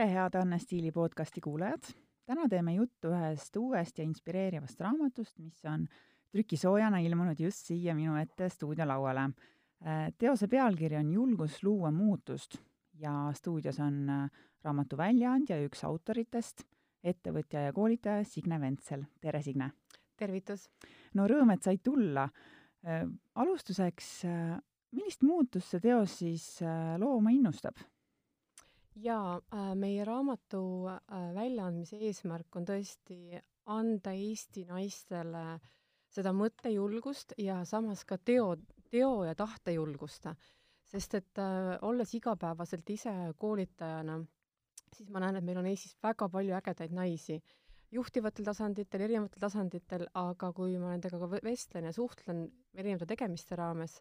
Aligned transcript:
tere, 0.00 0.12
head 0.12 0.34
Anne 0.34 0.58
Stiili 0.58 0.92
podcasti 0.92 1.40
kuulajad! 1.40 1.82
täna 2.24 2.46
teeme 2.48 2.72
juttu 2.72 3.10
ühest 3.12 3.56
uuest 3.60 3.98
ja 3.98 4.04
inspireerivast 4.04 4.80
raamatust, 4.80 5.34
mis 5.38 5.60
on 5.68 5.84
trükisoojana 6.32 7.02
ilmunud 7.04 7.40
just 7.40 7.68
siia 7.68 7.92
minu 7.94 8.14
ette 8.16 8.48
stuudiolauale. 8.48 9.26
Äh, 9.84 10.06
teose 10.16 10.48
pealkiri 10.48 10.96
on 10.96 11.12
Julgus 11.12 11.58
luua 11.66 11.90
muutust 11.92 12.56
ja 13.02 13.12
stuudios 13.36 13.80
on 13.84 14.00
äh, 14.08 14.40
raamatu 14.64 14.96
väljaandja 14.96 15.60
ja 15.60 15.68
üks 15.68 15.84
autoritest, 15.84 16.64
ettevõtja 17.04 17.68
ja 17.68 17.76
koolitaja 17.76 18.24
Signe 18.24 18.60
Ventsel. 18.60 19.04
tere, 19.20 19.42
Signe! 19.42 19.72
tervitus! 20.16 20.70
no 21.14 21.28
rõõm, 21.28 21.52
et 21.52 21.68
said 21.68 21.84
tulla. 21.84 22.30
Äh, 22.88 23.04
alustuseks, 23.34 24.12
millist 24.96 25.28
muutust 25.28 25.74
see 25.76 25.88
teos 25.90 26.20
siis 26.24 26.52
looma 26.96 27.36
innustab? 27.36 27.76
Jaa, 29.04 29.36
äh, 29.54 29.74
meie 29.78 30.04
raamatu 30.04 30.60
äh, 30.90 31.28
väljaandmise 31.34 31.98
eesmärk 32.08 32.56
on 32.56 32.66
tõesti 32.68 33.38
anda 33.70 34.12
Eesti 34.16 34.64
naistele 34.68 35.44
seda 36.10 36.32
mõttejulgust 36.34 37.36
ja 37.38 37.60
samas 37.68 38.02
ka 38.04 38.18
teo, 38.18 38.56
teo 38.90 39.24
ja 39.24 39.34
tahtejulgust. 39.38 40.26
sest 40.90 41.14
et 41.14 41.38
äh, 41.38 41.78
olles 41.86 42.14
igapäevaselt 42.18 42.90
ise 42.90 43.12
koolitajana, 43.38 44.16
siis 44.96 45.08
ma 45.08 45.20
näen, 45.22 45.36
et 45.38 45.44
meil 45.46 45.60
on 45.60 45.68
Eestis 45.70 45.94
väga 46.02 46.28
palju 46.28 46.56
ägedaid 46.58 46.90
naisi, 46.92 47.36
juhtivatel 47.94 48.44
tasanditel, 48.44 49.04
erinevatel 49.06 49.40
tasanditel, 49.44 50.06
aga 50.14 50.52
kui 50.52 50.74
ma 50.82 50.90
nendega 50.90 51.20
ka 51.22 51.28
vestlen 51.44 51.86
ja 51.86 51.92
suhtlen 51.94 52.48
erinevate 52.74 53.06
tegemiste 53.14 53.56
raames, 53.56 54.00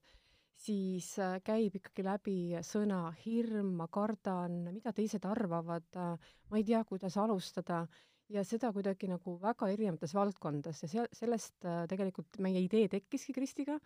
siis 0.59 1.13
äh, 1.21 1.38
käib 1.45 1.77
ikkagi 1.79 2.03
läbi 2.05 2.35
sõna 2.65 3.09
hirm, 3.23 3.71
ma 3.79 3.88
kardan, 3.91 4.61
mida 4.73 4.93
teised 4.95 5.25
arvavad, 5.29 5.88
äh, 5.95 6.31
ma 6.52 6.59
ei 6.59 6.67
tea, 6.67 6.83
kuidas 6.88 7.17
alustada. 7.21 7.85
Ja 8.29 8.43
seda 8.45 8.69
kuidagi 8.69 9.07
nagu 9.09 9.39
väga 9.41 9.71
erinevates 9.73 10.11
valdkondades. 10.13 10.83
Ja 10.83 10.89
seal, 10.91 11.07
sellest 11.17 11.65
äh, 11.65 11.85
tegelikult 11.89 12.37
meie 12.45 12.61
idee 12.61 12.85
tekkiski 12.91 13.33
Kristiga, 13.33 13.80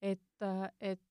et, 0.00 0.44
et 0.80 1.02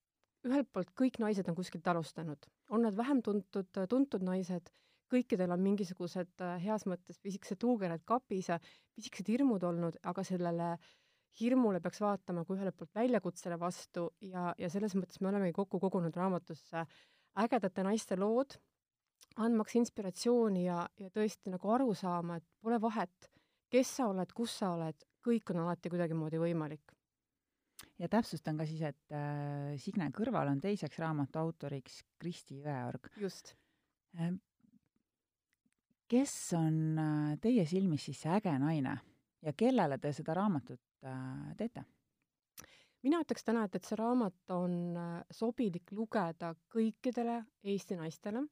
ühelt 0.47 0.71
poolt 0.73 0.89
kõik 0.97 1.19
naised 1.21 1.45
on 1.51 1.57
kuskilt 1.57 1.85
alustanud, 1.91 2.47
on 2.73 2.87
nad 2.87 2.97
vähem 2.97 3.21
tuntud, 3.21 3.69
tuntud 3.91 4.25
naised, 4.25 4.71
kõikidel 5.09 5.53
on 5.53 5.61
mingisugused 5.61 6.41
heas 6.63 6.85
mõttes 6.89 7.17
pisikesed 7.21 7.59
tuugered 7.61 8.01
kapis 8.09 8.49
pisikesed 8.97 9.29
hirmud 9.33 9.63
olnud, 9.65 9.97
aga 10.09 10.25
sellele 10.25 10.71
äh, 10.73 10.89
hirmule 11.39 11.79
peaks 11.83 12.01
vaatama 12.01 12.43
kui 12.45 12.57
ühelt 12.57 12.75
poolt 12.77 12.95
väljakutsele 12.95 13.59
vastu 13.59 14.09
ja, 14.21 14.49
ja 14.57 14.69
selles 14.69 14.95
mõttes 14.97 15.21
me 15.21 15.29
olemegi 15.31 15.55
kokku 15.55 15.79
kogunud 15.79 16.15
raamatusse 16.15 16.85
ägedate 17.39 17.83
naiste 17.85 18.17
lood, 18.19 18.55
andmaks 19.39 19.75
inspiratsiooni 19.79 20.65
ja, 20.65 20.83
ja 20.99 21.11
tõesti 21.13 21.53
nagu 21.53 21.71
aru 21.73 21.93
saama, 21.95 22.39
et 22.39 22.47
pole 22.61 22.79
vahet, 22.81 23.29
kes 23.71 23.95
sa 23.99 24.09
oled, 24.11 24.33
kus 24.35 24.57
sa 24.61 24.73
oled, 24.75 25.05
kõik 25.25 25.53
on 25.53 25.63
alati 25.63 25.91
kuidagimoodi 25.91 26.41
võimalik. 26.41 26.95
ja 27.99 28.09
täpsustan 28.09 28.57
ka 28.57 28.65
siis, 28.65 28.81
et 28.81 29.15
äh, 29.15 29.75
Signe 29.79 30.09
kõrval 30.15 30.51
on 30.51 30.59
teiseks 30.59 30.99
raamatu 30.99 31.39
autoriks 31.39 32.03
Kristi 32.17 32.61
Jõeorg. 32.63 33.11
just 33.17 33.55
äh,. 34.17 34.33
kes 36.07 36.53
on 36.57 36.99
äh, 36.99 37.37
teie 37.39 37.65
silmis 37.65 38.05
siis 38.05 38.21
see 38.21 38.31
äge 38.31 38.57
naine 38.59 38.99
ja 39.41 39.53
kellele 39.53 39.97
te 39.97 40.11
seda 40.13 40.33
raamatut 40.33 40.88
teete? 41.57 41.85
mina 43.05 43.19
ütleks 43.23 43.45
täna, 43.47 43.65
et, 43.67 43.75
et 43.77 43.87
see 43.87 43.97
raamat 43.99 44.53
on 44.55 44.73
äh, 44.99 45.11
sobilik 45.31 45.91
lugeda 45.95 46.53
kõikidele 46.73 47.37
Eesti 47.63 47.97
naistele, 47.99 48.43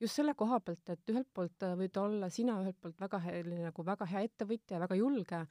just 0.00 0.18
selle 0.18 0.34
koha 0.38 0.60
pealt, 0.62 0.84
et 0.94 1.12
ühelt 1.12 1.30
poolt 1.34 1.66
äh, 1.66 1.74
võid 1.78 1.98
olla 2.00 2.30
sina 2.32 2.58
ühelt 2.62 2.78
poolt 2.80 3.00
väga 3.00 3.20
hea, 3.24 3.42
nagu 3.64 3.86
väga 3.86 4.08
hea 4.10 4.22
ettevõtja 4.28 4.76
ja 4.76 4.84
väga 4.84 4.98
julge, 5.00 5.42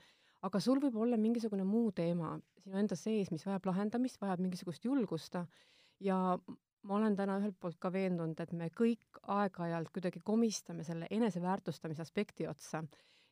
aga 0.48 0.62
sul 0.64 0.80
võib 0.84 0.96
olla 1.02 1.20
mingisugune 1.20 1.66
muu 1.68 1.92
teema 1.92 2.38
sinu 2.62 2.80
enda 2.80 2.96
sees, 3.00 3.32
mis 3.34 3.46
vajab 3.48 3.68
lahendamist, 3.72 4.22
vajab 4.22 4.44
mingisugust 4.46 4.86
julgust 4.86 5.36
ja 6.04 6.18
ma 6.88 6.96
olen 6.96 7.18
täna 7.18 7.40
ühelt 7.42 7.58
poolt 7.60 7.80
ka 7.84 7.92
veendunud, 7.92 8.40
et 8.40 8.54
me 8.56 8.70
kõik 8.72 9.20
aeg-ajalt 9.28 9.92
kuidagi 9.92 10.22
komistame 10.24 10.86
selle 10.88 11.10
eneseväärtustamise 11.12 12.06
aspekti 12.06 12.48
otsa. 12.48 12.84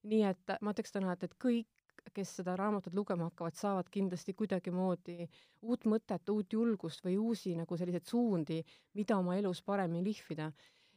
nii 0.05 0.21
et 0.21 0.51
ma 0.61 0.73
ütleks 0.75 0.91
täna, 0.93 1.13
et, 1.15 1.23
et 1.23 1.33
kõik 1.41 1.84
kes 2.13 2.35
seda 2.39 2.55
raamatut 2.59 2.93
lugema 2.93 3.29
hakkavad, 3.29 3.55
saavad 3.57 3.89
kindlasti 3.91 4.33
kuidagimoodi 4.37 5.27
uut 5.65 5.85
mõtet, 5.89 6.31
uut 6.31 6.53
julgust 6.53 7.05
või 7.05 7.17
uusi 7.21 7.55
nagu 7.57 7.77
selliseid 7.77 8.07
suundi, 8.09 8.61
mida 8.93 9.17
oma 9.17 9.37
elus 9.39 9.63
paremini 9.63 10.03
lihvida. 10.05 10.51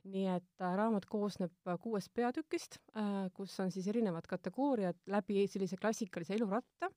nii 0.08 0.26
et 0.30 0.62
äh, 0.62 0.74
raamat 0.78 1.04
koosneb 1.10 1.52
äh, 1.68 1.76
kuuest 1.82 2.12
peatükist 2.14 2.78
äh,, 2.96 3.28
kus 3.34 3.58
on 3.60 3.70
siis 3.70 3.86
erinevad 3.90 4.26
kategooriad 4.30 4.96
läbi 5.06 5.42
sellise 5.50 5.76
klassikalise 5.76 6.34
eluratta, 6.34 6.88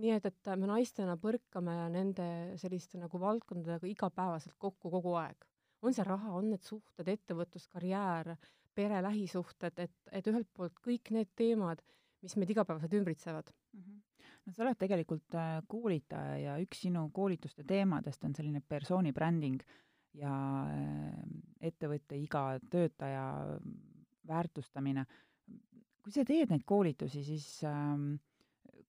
nii 0.00 0.12
et, 0.14 0.26
et 0.30 0.50
me 0.56 0.70
naistena 0.70 1.16
põrkame 1.20 1.74
nende 1.92 2.28
selliste 2.62 2.98
nagu 2.98 3.20
valdkondadega 3.20 3.90
igapäevaselt 3.90 4.54
kokku 4.58 4.90
kogu 4.90 5.14
aeg. 5.20 5.44
on 5.82 5.92
see 5.92 6.04
raha, 6.06 6.30
on 6.32 6.48
need 6.54 6.62
suhted, 6.64 7.08
ettevõtlus, 7.12 7.66
karjäär, 7.68 8.36
pere, 8.74 9.02
lähisuhted, 9.04 9.78
et, 9.84 9.94
et 10.12 10.30
ühelt 10.30 10.48
poolt 10.56 10.78
kõik 10.86 11.10
need 11.12 11.30
teemad, 11.36 11.82
mis 12.24 12.36
meid 12.40 12.52
igapäevaselt 12.54 12.96
ümbritsevad 12.98 13.50
mm. 13.52 13.80
-hmm. 13.80 14.28
no 14.46 14.52
sa 14.52 14.64
oled 14.64 14.80
tegelikult 14.80 15.36
äh, 15.38 15.58
koolitaja 15.68 16.38
ja 16.40 16.56
üks 16.62 16.84
sinu 16.86 17.08
koolituste 17.12 17.64
teemadest 17.68 18.24
on 18.24 18.34
selline 18.34 18.62
persooni 18.68 19.12
bränding 19.12 19.62
ja 20.14 20.34
äh, 20.70 21.20
ettevõtte 21.60 22.16
iga 22.16 22.58
töötaja 22.70 23.26
väärtustamine. 24.28 25.06
kui 26.04 26.12
sa 26.12 26.24
teed 26.24 26.50
neid 26.52 26.64
koolitusi, 26.68 27.22
siis 27.24 27.46
ähm, 27.64 28.16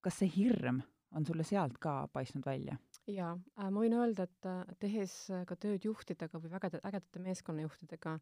kas 0.02 0.20
see 0.20 0.32
hirm 0.36 0.82
on 1.16 1.26
sulle 1.26 1.44
sealt 1.48 1.78
ka 1.80 2.08
paistnud 2.14 2.46
välja? 2.46 2.78
jaa, 3.08 3.36
äh, 3.60 3.70
ma 3.70 3.84
võin 3.84 3.96
öelda, 4.00 4.24
et 4.24 4.80
tehes 4.80 5.14
ka 5.48 5.56
tööd 5.56 5.86
juhtidega 5.86 6.40
või 6.40 6.52
väga 6.52 6.72
ägedate 6.84 7.20
meeskonnajuhtidega 7.20 8.20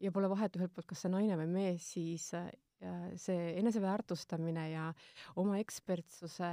ja 0.00 0.12
pole 0.12 0.30
vahet 0.32 0.56
ühelt 0.56 0.74
poolt, 0.74 0.88
kas 0.90 1.04
see 1.04 1.12
naine 1.12 1.36
või 1.40 1.48
mees, 1.52 1.86
siis 1.94 2.30
see 3.20 3.40
eneseväärtustamine 3.60 4.62
ja 4.70 4.86
oma 5.40 5.58
ekspertsuse 5.60 6.48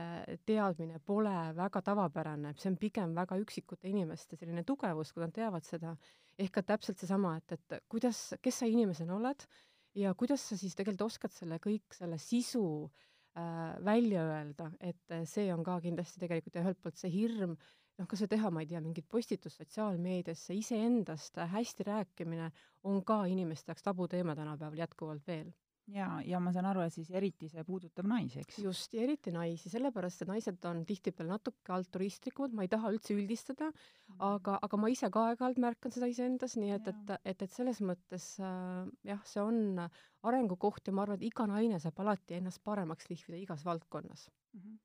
teadmine 0.47 0.99
pole 1.05 1.35
väga 1.55 1.81
tavapärane, 1.85 2.51
see 2.59 2.71
on 2.73 2.77
pigem 2.81 3.15
väga 3.15 3.37
üksikute 3.39 3.87
inimeste 3.87 4.35
selline 4.39 4.65
tugevus, 4.67 5.13
kui 5.13 5.23
nad 5.23 5.33
teavad 5.35 5.63
seda, 5.67 5.95
ehk 6.37 6.57
ka 6.59 6.65
täpselt 6.73 6.99
seesama, 6.99 7.37
et, 7.39 7.55
et 7.55 7.79
kuidas, 7.87 8.33
kes 8.43 8.59
sa 8.61 8.67
inimesena 8.69 9.15
oled 9.15 9.47
ja 9.97 10.13
kuidas 10.19 10.43
sa 10.49 10.59
siis 10.59 10.75
tegelikult 10.75 11.07
oskad 11.07 11.33
selle 11.33 11.61
kõik, 11.63 11.95
selle 11.95 12.19
sisu 12.21 12.65
äh, 12.83 13.77
välja 13.87 14.27
öelda, 14.27 14.71
et 14.83 15.19
see 15.31 15.47
on 15.53 15.63
ka 15.65 15.79
kindlasti 15.85 16.21
tegelikult 16.21 16.59
ja 16.59 16.65
ühelt 16.65 16.83
poolt 16.83 16.99
see 16.99 17.13
hirm, 17.13 17.55
noh, 17.97 18.07
kas 18.07 18.23
või 18.23 18.31
teha, 18.33 18.51
ma 18.53 18.63
ei 18.63 18.71
tea, 18.71 18.81
mingit 18.83 19.07
postitust 19.09 19.61
sotsiaalmeediasse, 19.61 20.55
iseendast 20.57 21.39
hästi 21.53 21.87
rääkimine 21.87 22.51
on 22.83 23.03
ka 23.03 23.23
inimeste 23.25 23.71
jaoks 23.71 23.87
tabuteema 23.87 24.35
tänapäeval 24.35 24.85
jätkuvalt 24.85 25.27
veel 25.27 25.53
ja, 25.93 26.07
ja 26.25 26.39
ma 26.43 26.51
saan 26.55 26.67
aru, 26.69 26.81
et 26.85 26.93
siis 26.95 27.09
eriti 27.15 27.49
see 27.51 27.63
puudutab 27.67 28.07
naisi, 28.09 28.41
eks? 28.43 28.59
just, 28.63 28.93
ja 28.95 29.03
eriti 29.05 29.31
naisi, 29.35 29.71
sellepärast 29.71 30.23
et 30.23 30.31
naised 30.31 30.67
on 30.69 30.83
tihtipeale 30.87 31.31
natuke 31.31 31.73
altruistlikumad, 31.75 32.55
ma 32.57 32.65
ei 32.65 32.71
taha 32.71 32.91
üldse 32.95 33.15
üldistada 33.15 33.69
mm., 33.71 34.19
aga, 34.27 34.57
aga 34.67 34.81
ma 34.81 34.91
ise 34.91 35.09
ka 35.13 35.27
aeg-ajalt 35.31 35.61
märkan 35.63 35.95
seda 35.95 36.09
iseendas, 36.11 36.57
nii 36.59 36.73
et, 36.75 36.91
et, 36.91 37.15
et, 37.33 37.47
et 37.47 37.55
selles 37.55 37.81
mõttes 37.85 38.29
äh, 38.43 38.83
jah, 39.07 39.23
see 39.27 39.43
on 39.43 39.87
arengukoht 40.27 40.89
ja 40.89 40.95
ma 40.95 41.05
arvan, 41.05 41.21
et 41.21 41.29
iga 41.29 41.47
naine 41.49 41.79
saab 41.83 42.03
alati 42.03 42.41
ennast 42.41 42.63
paremaks 42.67 43.09
lihvida 43.11 43.39
igas 43.39 43.65
valdkonnas 43.67 44.27
mm. 44.29 44.59
-hmm. 44.61 44.77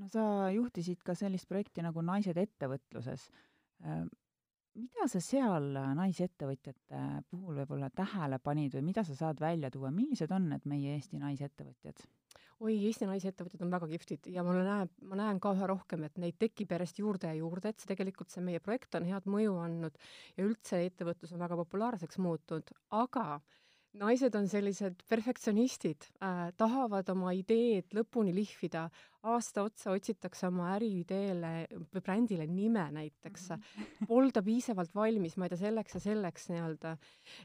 No 0.00 0.08
sa 0.12 0.24
juhtisid 0.54 1.02
ka 1.04 1.16
sellist 1.18 1.48
projekti 1.50 1.84
nagu 1.84 2.02
Naised 2.04 2.38
ettevõtluses. 2.40 3.28
Äh, 3.84 4.04
mida 4.78 5.06
sa 5.10 5.20
seal 5.20 5.74
naisettevõtjate 5.98 7.02
puhul 7.30 7.60
võib-olla 7.60 7.90
tähele 7.92 8.38
panid 8.40 8.72
või 8.78 8.86
mida 8.88 9.04
sa 9.04 9.16
saad 9.18 9.40
välja 9.42 9.70
tuua, 9.70 9.90
millised 9.92 10.32
on 10.32 10.48
need 10.54 10.64
meie 10.68 10.96
Eesti 10.96 11.20
naisettevõtjad? 11.20 12.04
oi, 12.62 12.76
Eesti 12.86 13.08
naisettevõtjad 13.10 13.64
on 13.66 13.72
väga 13.74 13.88
kihvtid 13.90 14.28
ja 14.32 14.44
ma 14.46 14.54
näen, 14.54 14.90
ma 15.10 15.18
näen 15.18 15.40
ka 15.42 15.50
üha 15.56 15.66
rohkem, 15.66 16.04
et 16.06 16.20
neid 16.22 16.36
tekib 16.38 16.70
järjest 16.72 17.00
juurde 17.02 17.32
ja 17.32 17.34
juurde, 17.34 17.72
et 17.72 17.82
see 17.82 17.90
tegelikult, 17.90 18.30
see 18.30 18.44
meie 18.44 18.62
projekt 18.62 18.94
on 18.94 19.08
head 19.08 19.26
mõju 19.26 19.56
andnud 19.64 19.98
ja 20.38 20.46
üldse 20.46 20.78
ettevõtlus 20.86 21.34
on 21.34 21.42
väga 21.42 21.58
populaarseks 21.58 22.20
muutunud, 22.22 22.70
aga 23.02 23.24
äh, 23.34 23.61
naised 24.00 24.34
on 24.38 24.46
sellised 24.48 25.02
perfektsionistid 25.08 26.06
äh,, 26.24 26.50
tahavad 26.56 27.08
oma 27.12 27.32
ideed 27.36 27.92
lõpuni 27.92 28.32
lihvida, 28.34 28.86
aasta 29.28 29.66
otsa 29.68 29.92
otsitakse 29.92 30.48
oma 30.48 30.70
äriideele 30.76 31.52
või 31.92 32.00
brändile 32.00 32.46
nime 32.48 32.86
näiteks 32.94 33.50
mm, 33.52 33.60
-hmm. 33.60 34.08
polda 34.08 34.42
piisavalt 34.42 34.94
valmis, 34.94 35.36
ma 35.36 35.46
ei 35.46 35.52
tea, 35.52 35.60
selleks 35.66 35.98
ja 35.98 36.04
selleks 36.08 36.48
nii-öelda. 36.50 36.96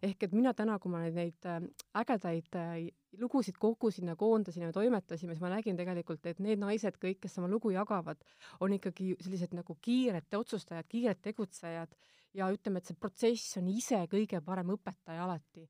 ehk 0.01 0.23
et 0.23 0.33
mina 0.33 0.53
täna, 0.53 0.79
kui 0.79 0.91
ma 0.91 1.03
neid, 1.03 1.19
neid 1.19 1.49
äh, 1.51 1.61
ägedaid 2.01 2.55
äh, 2.55 2.87
lugusid 3.19 3.59
kogusin 3.59 4.07
ja 4.07 4.15
koondasin 4.15 4.63
ja 4.63 4.71
toimetasime, 4.71 5.35
siis 5.35 5.41
ma 5.43 5.51
nägin 5.51 5.77
tegelikult, 5.77 6.25
et 6.25 6.39
need 6.39 6.59
naised 6.59 6.95
kõik, 6.95 7.19
kes 7.21 7.37
oma 7.37 7.47
lugu 7.51 7.69
jagavad, 7.75 8.23
on 8.59 8.73
ikkagi 8.73 9.15
sellised 9.19 9.53
nagu 9.53 9.77
kiired 9.81 10.31
otsustajad, 10.33 10.87
kiired 10.87 11.19
tegutsejad 11.21 11.95
ja 12.33 12.51
ütleme, 12.53 12.79
et 12.79 12.85
see 12.85 12.95
protsess 12.95 13.57
on 13.57 13.67
ise 13.67 14.05
kõige 14.07 14.41
parem 14.41 14.71
õpetaja 14.77 15.23
alati 15.23 15.67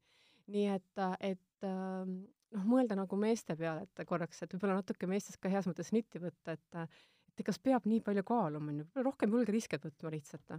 nii 0.54 0.66
et, 0.74 1.04
et 1.20 1.68
ähm, 1.68 2.16
noh, 2.56 2.66
mõelda 2.70 2.98
nagu 3.00 3.20
meeste 3.20 3.56
peale, 3.60 3.86
et 3.88 4.08
korraks, 4.08 4.42
et 4.44 4.56
võib-olla 4.56 4.80
natuke 4.80 5.10
meestest 5.10 5.42
ka 5.44 5.52
heas 5.52 5.68
mõttes 5.70 5.94
nitti 5.96 6.22
võtta, 6.24 6.58
et 6.58 6.98
et 7.38 7.46
kas 7.46 7.60
peab 7.62 7.86
nii 7.86 8.02
palju 8.02 8.24
kaaluma, 8.26 8.72
on 8.72 8.82
ju, 8.82 8.88
rohkem 9.06 9.36
julge 9.36 9.54
riske 9.54 9.78
võtma 9.78 10.10
lihtsalt. 10.10 10.56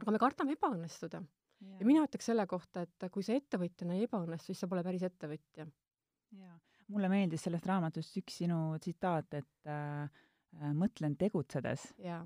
aga 0.00 0.14
me 0.14 0.18
kardame 0.18 0.56
ebaõnnestuda. 0.56 1.22
ja 1.78 1.86
mina 1.86 2.02
ütleks 2.08 2.26
selle 2.26 2.46
kohta, 2.50 2.82
et 2.82 3.06
kui 3.14 3.22
sa 3.22 3.36
ettevõtjana 3.38 3.94
ei 3.94 4.08
ebaõnnestu, 4.08 4.50
siis 4.50 4.64
sa 4.64 4.68
pole 4.68 4.82
päris 4.82 5.04
ettevõtja. 5.06 5.68
jaa, 6.40 6.58
mulle 6.88 7.08
meeldis 7.12 7.46
sellest 7.46 7.66
raamatust 7.70 8.18
üks 8.18 8.40
sinu 8.42 8.78
tsitaat, 8.80 9.34
et 9.34 9.70
äh, 9.70 10.26
äh 10.58 10.74
mõtlen 10.74 11.14
tegutsedes. 11.16 11.92
jaa 11.98 12.24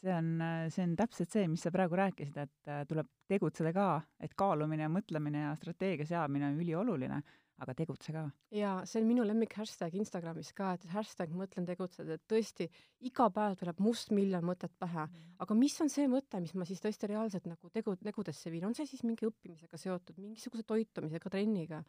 see 0.00 0.12
on, 0.14 0.34
see 0.72 0.84
on 0.84 0.96
täpselt 0.98 1.32
see, 1.34 1.46
mis 1.50 1.62
sa 1.64 1.72
praegu 1.74 1.98
rääkisid, 1.98 2.36
et 2.42 2.70
äh, 2.70 2.82
tuleb 2.88 3.08
tegutseda 3.30 3.72
ka, 3.76 3.88
et 4.20 4.34
kaalumine 4.38 4.86
ja 4.86 4.92
mõtlemine 4.92 5.46
ja 5.46 5.54
strateegia 5.58 6.06
seadmine 6.08 6.50
on 6.50 6.60
ülioluline, 6.60 7.20
aga 7.62 7.74
tegutse 7.78 8.12
ka. 8.14 8.24
jaa, 8.54 8.80
see 8.88 9.00
on 9.02 9.06
minu 9.08 9.24
lemmik 9.26 9.54
hashtag 9.58 9.94
Instagramis 9.98 10.50
ka, 10.56 10.72
et 10.74 10.88
hashtag 10.90 11.34
mõtlen 11.38 11.66
tegutseda, 11.68 12.18
et 12.18 12.24
tõesti 12.30 12.66
iga 13.06 13.28
päev 13.34 13.54
tuleb 13.60 13.80
mustmiljon 13.84 14.44
mõtet 14.44 14.74
pähe. 14.78 15.06
-hmm. 15.06 15.36
aga 15.46 15.58
mis 15.58 15.78
on 15.80 15.92
see 15.92 16.08
mõte, 16.10 16.40
mis 16.42 16.54
ma 16.54 16.66
siis 16.66 16.82
tõesti 16.82 17.10
reaalselt 17.12 17.46
nagu 17.46 17.70
tegu, 17.70 17.96
tegudesse 17.96 18.50
viin, 18.50 18.66
on 18.66 18.74
see 18.74 18.86
siis 18.86 19.04
mingi 19.06 19.26
õppimisega 19.30 19.78
seotud, 19.78 20.18
mingisuguse 20.18 20.66
toitumisega, 20.66 21.30
trenniga 21.30 21.84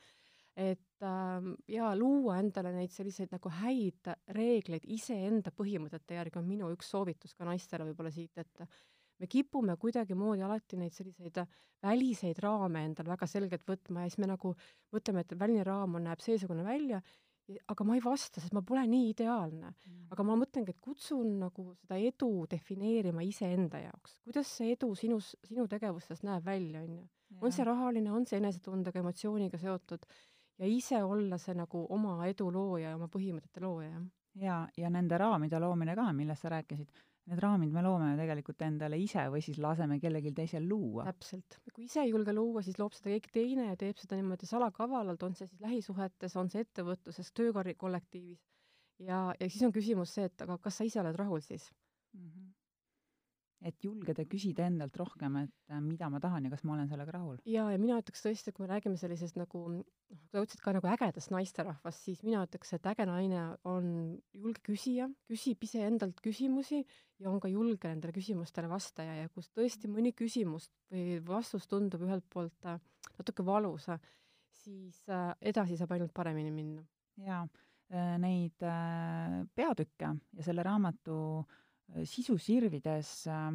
et 0.55 1.03
äh, 1.03 1.47
ja 1.67 1.91
luua 1.99 2.39
endale 2.39 2.71
neid 2.75 2.93
selliseid 2.93 3.33
nagu 3.35 3.51
häid 3.51 4.11
reegleid 4.37 4.87
iseenda 4.95 5.51
põhimõtete 5.51 6.15
järgi 6.15 6.39
on 6.39 6.47
minu 6.47 6.71
üks 6.73 6.89
soovitus 6.93 7.35
ka 7.35 7.47
naistele 7.47 7.89
võib-olla 7.89 8.13
siit, 8.15 8.37
et 8.39 8.67
me 9.19 9.27
kipume 9.31 9.75
kuidagimoodi 9.79 10.43
alati 10.47 10.79
neid 10.79 10.95
selliseid 10.95 11.43
väliseid 11.85 12.39
raame 12.43 12.85
endale 12.87 13.11
väga 13.13 13.27
selgelt 13.29 13.67
võtma 13.67 14.05
ja 14.05 14.11
siis 14.11 14.21
me 14.23 14.31
nagu 14.31 14.55
mõtleme, 14.95 15.23
et 15.25 15.37
väline 15.39 15.63
raam 15.67 15.99
on, 15.99 16.07
näeb 16.07 16.23
seesugune 16.23 16.63
välja, 16.65 17.01
aga 17.69 17.85
ma 17.85 17.97
ei 17.97 18.03
vasta, 18.03 18.41
sest 18.41 18.55
ma 18.57 18.63
pole 18.65 18.85
nii 18.89 19.11
ideaalne 19.11 19.67
mm.. 19.69 20.05
aga 20.13 20.25
ma 20.25 20.37
mõtlengi, 20.39 20.73
et 20.73 20.81
kutsun 20.81 21.35
nagu 21.43 21.67
seda 21.81 21.99
edu 22.01 22.29
defineerima 22.49 23.25
iseenda 23.25 23.83
jaoks. 23.83 24.17
kuidas 24.25 24.49
see 24.59 24.71
edu 24.73 24.93
sinus, 24.97 25.35
sinu 25.45 25.67
tegevustes 25.69 26.23
näeb 26.25 26.45
välja, 26.47 26.81
on 26.81 26.95
ju. 26.97 27.05
on 27.41 27.53
see 27.53 27.67
rahaline, 27.67 28.11
on 28.11 28.25
see 28.25 28.39
enesetundega, 28.41 29.03
emotsiooniga 29.03 29.61
seotud 29.61 30.07
ja 30.59 30.69
ise 30.69 31.01
olla 31.03 31.37
see 31.41 31.55
nagu 31.57 31.85
oma 31.89 32.15
edu 32.27 32.51
looja 32.53 32.93
ja 32.93 32.99
oma 32.99 33.09
põhimõtete 33.11 33.63
looja, 33.63 33.89
jah. 33.89 34.05
ja, 34.41 34.61
ja 34.77 34.91
nende 34.93 35.17
raamide 35.19 35.59
loomine 35.59 35.95
ka, 35.97 36.07
millest 36.15 36.45
sa 36.45 36.53
rääkisid, 36.53 36.91
need 37.31 37.41
raamid 37.41 37.73
me 37.73 37.83
loome 37.83 38.11
ju 38.11 38.17
tegelikult 38.21 38.65
endale 38.67 38.99
ise 39.01 39.25
või 39.33 39.43
siis 39.45 39.59
laseme 39.61 39.99
kellelgi 39.99 40.31
teisel 40.37 40.67
luua. 40.69 41.07
täpselt. 41.09 41.59
kui 41.73 41.87
ise 41.89 42.03
ei 42.05 42.11
julge 42.13 42.33
luua, 42.33 42.63
siis 42.65 42.79
loob 42.79 42.95
seda 42.97 43.13
keegi 43.15 43.33
teine 43.39 43.69
ja 43.71 43.79
teeb 43.79 43.99
seda 44.01 44.19
niimoodi 44.19 44.49
salakavalalt, 44.49 45.23
on 45.27 45.35
see 45.35 45.49
siis 45.49 45.61
lähisuhetes, 45.65 46.35
on 46.39 46.51
see 46.53 46.65
ettevõtluses, 46.67 47.31
töökollektiivis. 47.35 48.43
ja, 48.99 49.27
ja 49.39 49.49
siis 49.49 49.63
on 49.67 49.75
küsimus 49.75 50.13
see, 50.15 50.29
et 50.31 50.45
aga 50.47 50.59
kas 50.61 50.79
sa 50.79 50.87
ise 50.87 51.01
oled 51.01 51.17
rahul 51.19 51.43
siis 51.43 51.71
mm? 52.13 52.29
-hmm 52.29 52.44
et 53.65 53.85
julgeda 53.85 54.25
küsida 54.29 54.65
endalt 54.67 54.97
rohkem, 54.99 55.37
et 55.45 55.71
äh, 55.71 55.79
mida 55.83 56.09
ma 56.11 56.19
tahan 56.23 56.45
ja 56.45 56.51
kas 56.51 56.63
ma 56.67 56.75
olen 56.75 56.89
sellega 56.91 57.15
rahul. 57.15 57.37
jaa, 57.49 57.69
ja 57.71 57.79
mina 57.81 57.97
ütleks 58.01 58.23
tõesti, 58.25 58.53
kui 58.53 58.65
me 58.65 58.71
räägime 58.73 58.99
sellisest 58.99 59.39
nagu 59.39 59.61
noh, 59.71 59.85
sa 60.29 60.43
ütlesid 60.43 60.61
ka 60.63 60.73
nagu 60.75 60.89
ägedast 60.91 61.31
naisterahvast, 61.33 62.03
siis 62.05 62.21
mina 62.25 62.43
ütleks, 62.45 62.73
et 62.75 62.89
äge 62.91 63.07
naine 63.09 63.45
on 63.67 63.89
julge 64.35 64.63
küsija, 64.65 65.07
küsib 65.29 65.63
iseendalt 65.65 66.21
küsimusi 66.25 66.83
ja 67.21 67.31
on 67.31 67.39
ka 67.43 67.51
julge 67.51 67.89
nendele 67.89 68.15
küsimustele 68.15 68.69
vastaja 68.71 69.21
ja 69.21 69.31
kus 69.33 69.49
tõesti 69.55 69.89
mõni 69.91 70.13
küsimus 70.17 70.69
või 70.91 71.19
vastus 71.25 71.69
tundub 71.71 72.03
ühelt 72.05 72.27
poolt 72.31 72.69
äh, 72.69 72.81
natuke 73.17 73.45
valus, 73.45 73.87
siis 74.65 74.99
äh, 75.09 75.31
edasi 75.41 75.79
saab 75.79 75.95
ainult 75.95 76.13
paremini 76.15 76.51
minna. 76.51 76.83
jaa, 77.15 77.45
neid 78.19 78.63
peatükke 79.55 80.07
ja 80.35 80.43
selle 80.43 80.63
raamatu 80.65 81.15
äh, 81.39 81.59
sisu 82.05 82.37
sirvides 82.41 83.11
äh, 83.31 83.51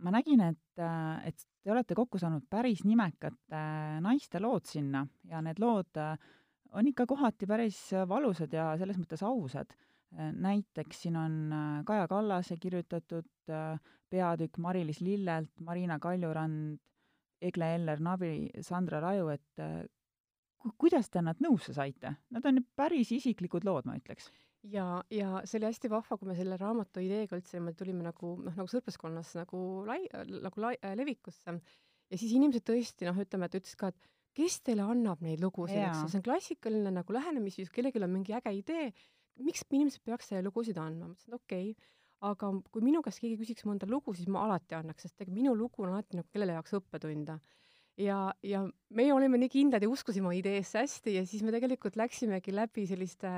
ma 0.00 0.12
nägin, 0.14 0.42
et, 0.44 0.80
äh, 0.80 1.28
et 1.30 1.46
te 1.60 1.72
olete 1.72 1.96
kokku 1.96 2.20
saanud 2.20 2.46
päris 2.50 2.84
nimekate 2.88 3.56
äh, 3.56 4.00
naiste 4.04 4.40
lood 4.42 4.68
sinna 4.68 5.04
ja 5.28 5.42
need 5.44 5.60
lood 5.62 6.00
on 6.70 6.86
ikka 6.86 7.06
kohati 7.10 7.48
päris 7.50 7.78
valusad 8.08 8.52
ja 8.54 8.72
selles 8.78 8.98
mõttes 9.00 9.24
ausad. 9.26 9.72
näiteks 10.14 11.02
siin 11.02 11.16
on 11.16 11.34
Kaja 11.86 12.06
Kallase 12.10 12.56
kirjutatud 12.58 13.50
peatükk 14.10 14.58
Mari-Liis 14.58 15.00
Lillelt, 15.00 15.50
Marina 15.60 15.98
Kaljurand, 15.98 16.78
Egle 17.40 17.74
Eller-Nabi, 17.74 18.50
Sandra 18.62 19.00
Raju, 19.00 19.28
et 19.34 19.62
kuidas 20.80 21.08
te 21.12 21.22
nad 21.24 21.40
nõusse 21.42 21.74
saite? 21.76 22.14
Nad 22.34 22.46
on 22.48 22.62
päris 22.76 23.12
isiklikud 23.16 23.64
lood, 23.68 23.88
ma 23.88 23.96
ütleks. 23.98 24.30
Ja, 24.68 25.00
ja 25.08 25.40
see 25.48 25.56
oli 25.56 25.70
hästi 25.70 25.88
vahva, 25.88 26.18
kui 26.20 26.28
me 26.28 26.36
selle 26.36 26.58
raamatu 26.60 27.00
ideega 27.00 27.38
üldse 27.38 27.56
niimoodi 27.56 27.78
tulime 27.80 28.04
nagu 28.04 28.34
noh, 28.44 28.52
nagu 28.52 28.68
sõpruskonnas 28.68 29.32
nagu 29.38 29.60
lai-, 29.88 30.08
nagu 30.28 30.60
lai- 30.60 30.80
äh,, 30.84 30.96
levikusse. 31.00 31.54
Ja 32.10 32.18
siis 32.20 32.34
inimesed 32.36 32.66
tõesti 32.68 33.08
noh, 33.08 33.16
ütleme, 33.24 33.48
et 33.48 33.56
ütlesid 33.56 33.80
ka, 33.80 33.88
et 33.94 34.10
kes 34.36 34.58
teile 34.66 34.84
annab 34.84 35.22
neid 35.24 35.40
lugusid, 35.40 35.80
eks 35.80 36.02
ju, 36.04 36.10
see 36.12 36.20
on 36.20 36.26
klassikaline 36.26 36.92
nagu 36.92 37.16
lähenemisviis, 37.16 37.72
kellelgi 37.72 38.02
on 38.02 38.12
mingi 38.12 38.36
äge 38.36 38.52
idee, 38.58 38.90
miks 39.40 39.64
inimesed 39.70 40.04
peaks 40.04 40.34
lugusid 40.44 40.78
andma, 40.82 41.08
ma 41.08 41.16
ütlesin, 41.16 41.38
okei. 41.40 41.72
Okay,, 41.72 41.96
aga 42.28 42.50
kui 42.68 42.84
minu 42.84 43.00
käest 43.04 43.22
keegi 43.22 43.38
küsiks 43.40 43.64
mõnda 43.64 43.88
lugu, 43.88 44.12
siis 44.16 44.28
ma 44.28 44.44
alati 44.44 44.76
annaks, 44.76 45.06
sest 45.06 45.24
ega 45.24 45.32
minu 45.32 45.54
lugu 45.56 45.86
on 45.86 45.94
alati 45.94 46.18
nagu 46.18 46.28
kellele 46.28 46.58
jaoks 46.58 46.76
õppetund 46.76 47.32
ja, 48.00 48.18
ja 48.46 48.62
meie 48.96 49.12
olime 49.14 49.38
nii 49.40 49.50
kindlad 49.52 49.84
ja 49.84 49.90
uskusime 49.90 50.28
oma 50.28 50.36
ideesse 50.38 50.80
hästi 50.80 51.14
ja 51.18 51.24
siis 51.28 51.42
me 51.46 51.52
tegelikult 51.54 51.98
läksimegi 52.00 52.54
läbi 52.54 52.86
selliste 52.88 53.32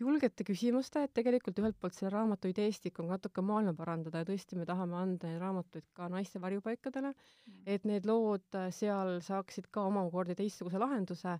julgete 0.00 0.46
küsimuste, 0.48 1.04
et 1.06 1.14
tegelikult 1.16 1.60
ühelt 1.62 1.78
poolt 1.80 1.96
selle 1.96 2.12
raamatu 2.14 2.50
ideestik 2.50 2.98
on 3.02 3.10
natuke 3.12 3.44
maailma 3.44 3.76
parandada 3.78 4.22
ja 4.22 4.28
tõesti, 4.28 4.58
me 4.58 4.66
tahame 4.68 4.98
anda 4.98 5.30
neid 5.30 5.42
raamatuid 5.42 5.86
ka 5.96 6.10
naiste 6.12 6.42
varjupaikadele 6.42 7.14
mm., 7.14 7.62
et 7.66 7.88
need 7.88 8.08
lood 8.08 8.60
seal 8.74 9.18
saaksid 9.24 9.70
ka 9.74 9.86
omakorda 9.88 10.36
teistsuguse 10.38 10.82
lahenduse 10.82 11.38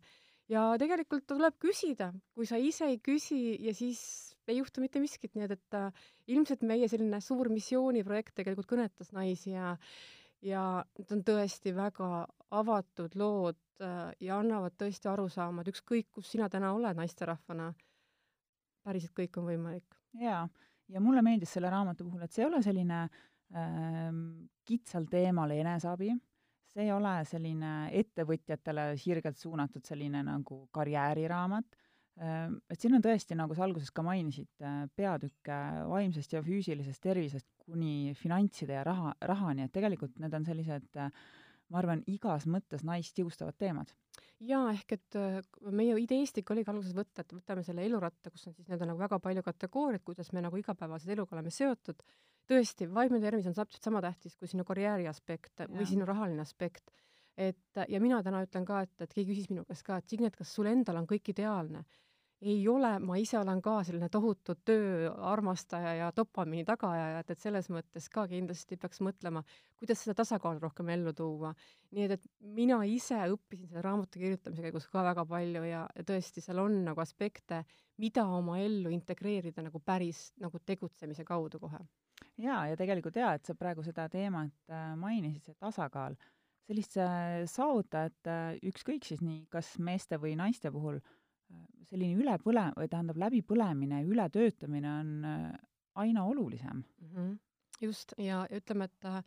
ja 0.53 0.65
tegelikult 0.81 1.27
tuleb 1.29 1.57
küsida, 1.61 2.13
kui 2.37 2.49
sa 2.49 2.59
ise 2.61 2.89
ei 2.89 2.99
küsi 3.05 3.41
ja 3.67 3.75
siis 3.77 4.01
ei 4.49 4.59
juhtu 4.63 4.81
mitte 4.81 5.01
miskit, 5.03 5.35
nii 5.37 5.45
et, 5.45 5.59
et 5.59 5.77
äh, 5.77 6.07
ilmselt 6.33 6.63
meie 6.67 6.89
selline 6.89 7.21
suur 7.25 7.51
missiooniprojekt 7.53 8.33
tegelikult 8.39 8.71
kõnetas 8.71 9.13
naisi 9.13 9.53
ja 9.53 9.75
ja 10.43 10.85
need 10.99 11.13
on 11.15 11.23
tõesti 11.27 11.73
väga 11.77 12.27
avatud 12.59 13.17
lood 13.19 13.59
äh, 13.83 14.13
ja 14.21 14.39
annavad 14.39 14.77
tõesti 14.79 15.11
arusaama, 15.11 15.63
et 15.63 15.73
ükskõik, 15.73 16.09
kus 16.13 16.31
sina 16.33 16.49
täna 16.53 16.73
oled 16.77 16.99
naisterahvana, 16.99 17.73
päriselt 18.87 19.15
kõik 19.17 19.41
on 19.41 19.49
võimalik. 19.51 19.99
jaa, 20.21 20.47
ja 20.89 21.01
mulle 21.01 21.23
meeldis 21.23 21.53
selle 21.57 21.71
raamatu 21.71 22.07
puhul, 22.07 22.23
et 22.25 22.33
see 22.33 22.45
ei 22.45 22.49
ole 22.49 22.63
selline 22.65 23.03
ähm, 23.57 24.23
kitsal 24.65 25.09
teemal 25.11 25.53
eneseabi, 25.53 26.15
see 26.73 26.87
ei 26.87 26.93
ole 26.93 27.19
selline 27.29 27.75
ettevõtjatele 28.01 28.91
sirgelt 29.01 29.37
suunatud 29.37 29.85
selline 29.85 30.23
nagu 30.25 30.67
karjääriraamat 30.73 31.77
et 32.19 32.81
siin 32.83 32.97
on 32.97 33.03
tõesti, 33.05 33.37
nagu 33.39 33.55
sa 33.55 33.63
alguses 33.67 33.93
ka 33.95 34.03
mainisid, 34.03 34.51
äh, 34.65 34.87
peatükke 34.99 35.59
vaimsest 35.91 36.33
ja 36.35 36.43
füüsilisest 36.43 37.03
tervisest 37.05 37.47
kuni 37.63 38.15
finantside 38.19 38.75
ja 38.75 38.87
raha, 38.87 39.13
rahani, 39.31 39.69
et 39.69 39.75
tegelikult 39.75 40.19
need 40.19 40.35
on 40.35 40.47
sellised 40.49 40.99
äh, 40.99 41.13
ma 41.73 41.83
arvan, 41.83 42.03
igas 42.09 42.47
mõttes 42.49 42.85
naist 42.87 43.19
jõustavad 43.21 43.57
teemad. 43.61 43.93
jaa, 44.41 44.71
ehk 44.73 44.95
et 44.95 45.19
äh, 45.19 45.41
meie 45.75 45.97
ideestik 46.01 46.51
oligi 46.55 46.71
alguses 46.71 46.95
võtta, 46.97 47.25
et 47.25 47.35
võtame 47.35 47.65
selle 47.67 47.85
eluratta, 47.87 48.31
kus 48.31 48.47
on 48.49 48.55
siis 48.55 48.69
nii-öelda 48.69 48.89
nagu 48.91 49.03
väga 49.03 49.19
palju 49.23 49.45
kategooriaid, 49.47 50.05
kuidas 50.07 50.33
me 50.33 50.43
nagu 50.45 50.57
igapäevase 50.61 51.13
eluga 51.13 51.37
oleme 51.37 51.53
seotud, 51.55 52.03
tõesti, 52.49 52.89
vaimne 52.95 53.21
tervis 53.23 53.49
on 53.51 53.57
täpselt 53.57 53.85
sama 53.85 54.03
tähtis 54.05 54.37
kui 54.39 54.49
sinu 54.51 54.65
karjääri 54.69 55.09
aspekt 55.11 55.65
ja. 55.65 55.69
või 55.71 55.87
sinu 55.91 56.09
rahaline 56.09 56.43
aspekt. 56.43 56.91
et 57.37 57.83
ja 57.89 58.01
mina 58.01 58.23
täna 58.23 58.43
ütlen 58.47 58.65
ka, 58.67 58.83
et, 58.87 58.95
et 59.03 59.13
keegi 59.13 59.35
küsis 59.35 59.51
minu 59.51 59.67
käest 59.69 59.87
ka, 59.87 59.99
et 59.99 60.09
Signe, 60.09 60.33
et 60.33 60.37
kas 60.37 60.55
sul 60.55 60.67
endal 60.71 61.03
on 61.03 61.07
kõik 61.07 61.35
ideaalne 61.35 61.85
ei 62.41 62.69
ole, 62.69 62.91
ma 63.03 63.17
ise 63.19 63.39
olen 63.39 63.61
ka 63.63 63.81
selline 63.87 64.09
tohutu 64.13 64.55
tööarmastaja 64.67 65.95
ja 65.99 66.11
dopamiini 66.15 66.65
tagaajaja, 66.69 67.23
et, 67.25 67.33
et 67.35 67.43
selles 67.43 67.67
mõttes 67.73 68.07
ka 68.13 68.29
kindlasti 68.31 68.79
peaks 68.79 69.03
mõtlema, 69.03 69.43
kuidas 69.79 70.05
seda 70.05 70.15
tasakaalu 70.21 70.63
rohkem 70.63 70.93
ellu 70.95 71.13
tuua. 71.19 71.53
nii 71.97 72.07
et, 72.07 72.15
et 72.19 72.31
mina 72.55 72.79
ise 72.87 73.19
õppisin 73.35 73.67
selle 73.67 73.83
raamatu 73.83 74.23
kirjutamise 74.23 74.63
käigus 74.63 74.87
ka 74.93 75.03
väga 75.11 75.27
palju 75.27 75.65
ja, 75.67 75.85
ja 75.97 76.07
tõesti, 76.07 76.45
seal 76.45 76.63
on 76.63 76.79
nagu 76.87 77.03
aspekte, 77.03 77.65
mida 77.99 78.27
oma 78.31 78.61
ellu 78.63 78.93
integreerida 78.95 79.65
nagu 79.67 79.83
päris 79.83 80.29
nagu 80.39 80.63
tegutsemise 80.63 81.27
kaudu 81.27 81.59
kohe. 81.59 81.83
jaa, 82.39 82.67
ja 82.71 82.79
tegelikult 82.79 83.17
jaa, 83.19 83.35
et 83.35 83.47
sa 83.47 83.59
praegu 83.59 83.83
seda 83.83 84.07
teemat 84.09 84.71
äh, 84.71 84.93
mainisid, 84.97 85.43
see 85.43 85.59
tasakaal, 85.59 86.15
sellist 86.71 87.01
äh, 87.03 87.43
saavuta, 87.51 88.07
et 88.07 88.63
ükskõik 88.63 89.11
siis 89.11 89.27
nii, 89.27 89.49
kas 89.51 89.75
meeste 89.83 90.23
või 90.23 90.37
naiste 90.39 90.71
puhul 90.71 91.03
selline 91.89 92.21
ülepõle-, 92.23 92.71
või 92.77 92.89
tähendab, 92.93 93.21
läbipõlemine 93.25 94.03
ületöötamine 94.09 94.95
on 95.01 95.13
äh, 95.25 95.53
aina 95.99 96.25
olulisem 96.25 96.83
mm. 96.83 97.13
-hmm. 97.15 97.37
just, 97.81 98.15
ja 98.19 98.47
ütleme, 98.53 98.85
et 98.85 99.05
äh, 99.05 99.23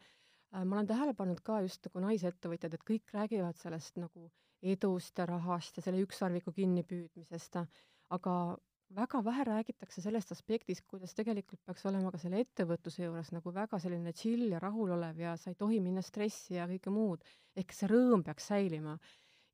ma 0.63 0.75
olen 0.75 0.87
tähele 0.87 1.13
pannud 1.13 1.41
ka 1.43 1.61
just 1.61 1.85
nagu 1.87 2.05
naisettevõtjad, 2.05 2.73
et 2.73 2.87
kõik 2.87 3.13
räägivad 3.13 3.57
sellest 3.57 3.97
nagu 3.97 4.31
edust 4.61 5.17
ja 5.17 5.25
rahast 5.25 5.77
ja 5.77 5.83
selle 5.83 6.03
ükssarviku 6.05 6.51
kinnipüüdmisest, 6.53 7.57
aga 8.09 8.35
väga 8.95 9.23
vähe 9.23 9.43
räägitakse 9.47 10.01
sellest 10.03 10.31
aspektist, 10.35 10.85
kuidas 10.87 11.15
tegelikult 11.15 11.61
peaks 11.65 11.85
olema 11.89 12.11
ka 12.11 12.19
selle 12.21 12.41
ettevõtluse 12.43 13.05
juures 13.05 13.31
nagu 13.31 13.53
väga 13.55 13.79
selline 13.79 14.13
chill 14.13 14.51
ja 14.51 14.59
rahulolev 14.59 15.19
ja 15.19 15.35
sa 15.39 15.49
ei 15.51 15.55
tohi 15.55 15.79
minna 15.79 16.03
stressi 16.05 16.57
ja 16.57 16.67
kõike 16.69 16.93
muud, 16.93 17.23
ehk 17.55 17.73
see 17.73 17.89
rõõm 17.91 18.25
peaks 18.27 18.51
säilima 18.51 18.97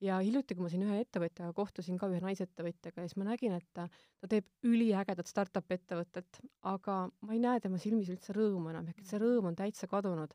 ja 0.03 0.19
hiljuti, 0.21 0.55
kui 0.55 0.65
ma 0.65 0.69
siin 0.71 0.83
ühe 0.85 0.99
ettevõtjaga 1.01 1.53
kohtusin, 1.57 1.97
ka 1.97 2.09
ühe 2.11 2.19
naisettevõtjaga, 2.21 3.01
ja 3.01 3.09
siis 3.09 3.17
ma 3.17 3.27
nägin, 3.31 3.55
et 3.57 3.65
ta, 3.73 3.87
ta 4.21 4.29
teeb 4.29 4.47
üliägedat 4.67 5.29
startup 5.29 5.73
ettevõtet, 5.73 6.39
aga 6.69 6.97
ma 7.25 7.33
ei 7.33 7.41
näe 7.41 7.61
tema 7.63 7.79
silmis 7.81 8.11
üldse 8.13 8.35
rõõmu 8.37 8.71
enam, 8.71 8.87
ehk 8.91 9.01
et 9.01 9.09
see 9.09 9.21
rõõm 9.21 9.49
on 9.49 9.57
täitsa 9.57 9.89
kadunud. 9.89 10.33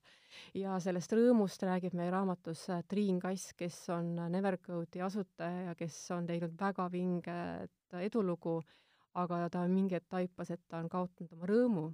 ja 0.59 0.79
sellest 0.83 1.15
rõõmust 1.15 1.63
räägib 1.69 1.95
meie 1.99 2.11
raamatus 2.11 2.69
äh, 2.71 2.83
Triin 2.89 3.21
Kass, 3.23 3.53
kes 3.55 3.79
on 3.95 4.15
Nevercode'i 4.35 5.03
asutaja 5.07 5.69
ja 5.71 5.75
kes 5.79 5.99
on 6.17 6.27
teinud 6.27 6.59
väga 6.59 6.89
vinget 6.91 7.99
edulugu, 8.03 8.61
aga 9.15 9.49
ta 9.53 9.67
mingi 9.69 9.95
hetk 9.95 10.09
taipas, 10.09 10.51
et 10.51 10.63
ta 10.69 10.81
on 10.83 10.89
kaotanud 10.89 11.37
oma 11.37 11.47
rõõmu 11.47 11.91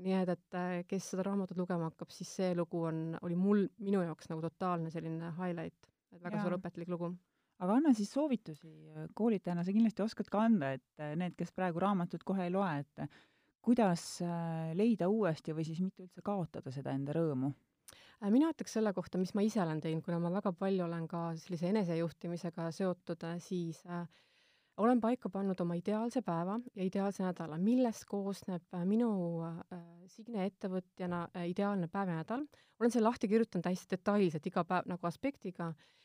nii 0.00 0.14
et, 0.16 0.30
et 0.32 0.56
äh, 0.56 0.74
kes 0.88 1.10
seda 1.12 1.26
raamatut 1.26 1.58
lugema 1.60 1.90
hakkab, 1.90 2.08
siis 2.14 2.30
see 2.38 2.54
lugu 2.56 2.86
on, 2.88 3.18
oli 3.20 3.36
mul, 3.36 3.66
minu 3.84 4.00
jaoks 4.06 4.30
nagu 4.30 4.40
totaalne 4.46 4.88
selline 4.92 5.34
highlight 5.36 5.90
et 6.12 6.22
väga 6.24 6.42
suur 6.42 6.58
õpetlik 6.58 6.90
lugu. 6.92 7.12
aga 7.60 7.74
anna 7.76 7.92
siis 7.94 8.12
soovitusi, 8.12 8.70
koolitajana 9.14 9.64
sa 9.64 9.72
kindlasti 9.72 10.02
oskad 10.02 10.30
ka 10.32 10.44
anda, 10.46 10.74
et 10.78 11.02
äh, 11.02 11.16
need, 11.16 11.36
kes 11.38 11.52
praegu 11.52 11.82
raamatut 11.82 12.24
kohe 12.24 12.46
ei 12.46 12.54
loe, 12.54 12.70
et 12.80 13.04
äh, 13.04 13.18
kuidas 13.64 14.04
äh, 14.24 14.70
leida 14.76 15.10
uuesti 15.12 15.54
või 15.56 15.66
siis 15.68 15.82
mitte 15.84 16.06
üldse 16.06 16.24
kaotada 16.24 16.72
seda 16.74 16.94
enda 16.96 17.16
rõõmu? 17.16 17.52
mina 18.28 18.50
ütleks 18.52 18.74
selle 18.76 18.92
kohta, 18.92 19.16
mis 19.16 19.32
ma 19.32 19.40
ise 19.40 19.62
olen 19.62 19.78
teinud, 19.80 20.04
kuna 20.04 20.18
ma 20.20 20.28
väga 20.34 20.52
palju 20.52 20.84
olen 20.84 21.06
ka 21.08 21.30
sellise 21.40 21.70
enesejuhtimisega 21.70 22.66
seotud, 22.76 23.24
siis 23.40 23.80
äh, 23.88 24.02
olen 24.80 25.00
paika 25.00 25.30
pannud 25.32 25.60
oma 25.64 25.76
ideaalse 25.78 26.20
päeva 26.24 26.58
ja 26.76 26.84
ideaalse 26.84 27.24
nädala, 27.24 27.56
millest 27.60 28.04
koosneb 28.08 28.76
minu 28.88 29.10
äh, 29.46 29.80
Signe 30.12 30.44
ettevõtjana 30.50 31.22
äh, 31.32 31.48
ideaalne 31.52 31.88
päev 31.88 32.12
ja 32.12 32.20
nädal. 32.20 32.44
olen 32.80 32.92
selle 32.92 33.08
lahti 33.08 33.28
kirjutanud 33.28 33.68
hästi 33.70 33.96
detailselt 33.96 34.52
iga 34.52 34.64
päev 34.68 34.92
nagu 34.92 35.08
aspektiga 35.08 35.72
Äh, 35.72 35.99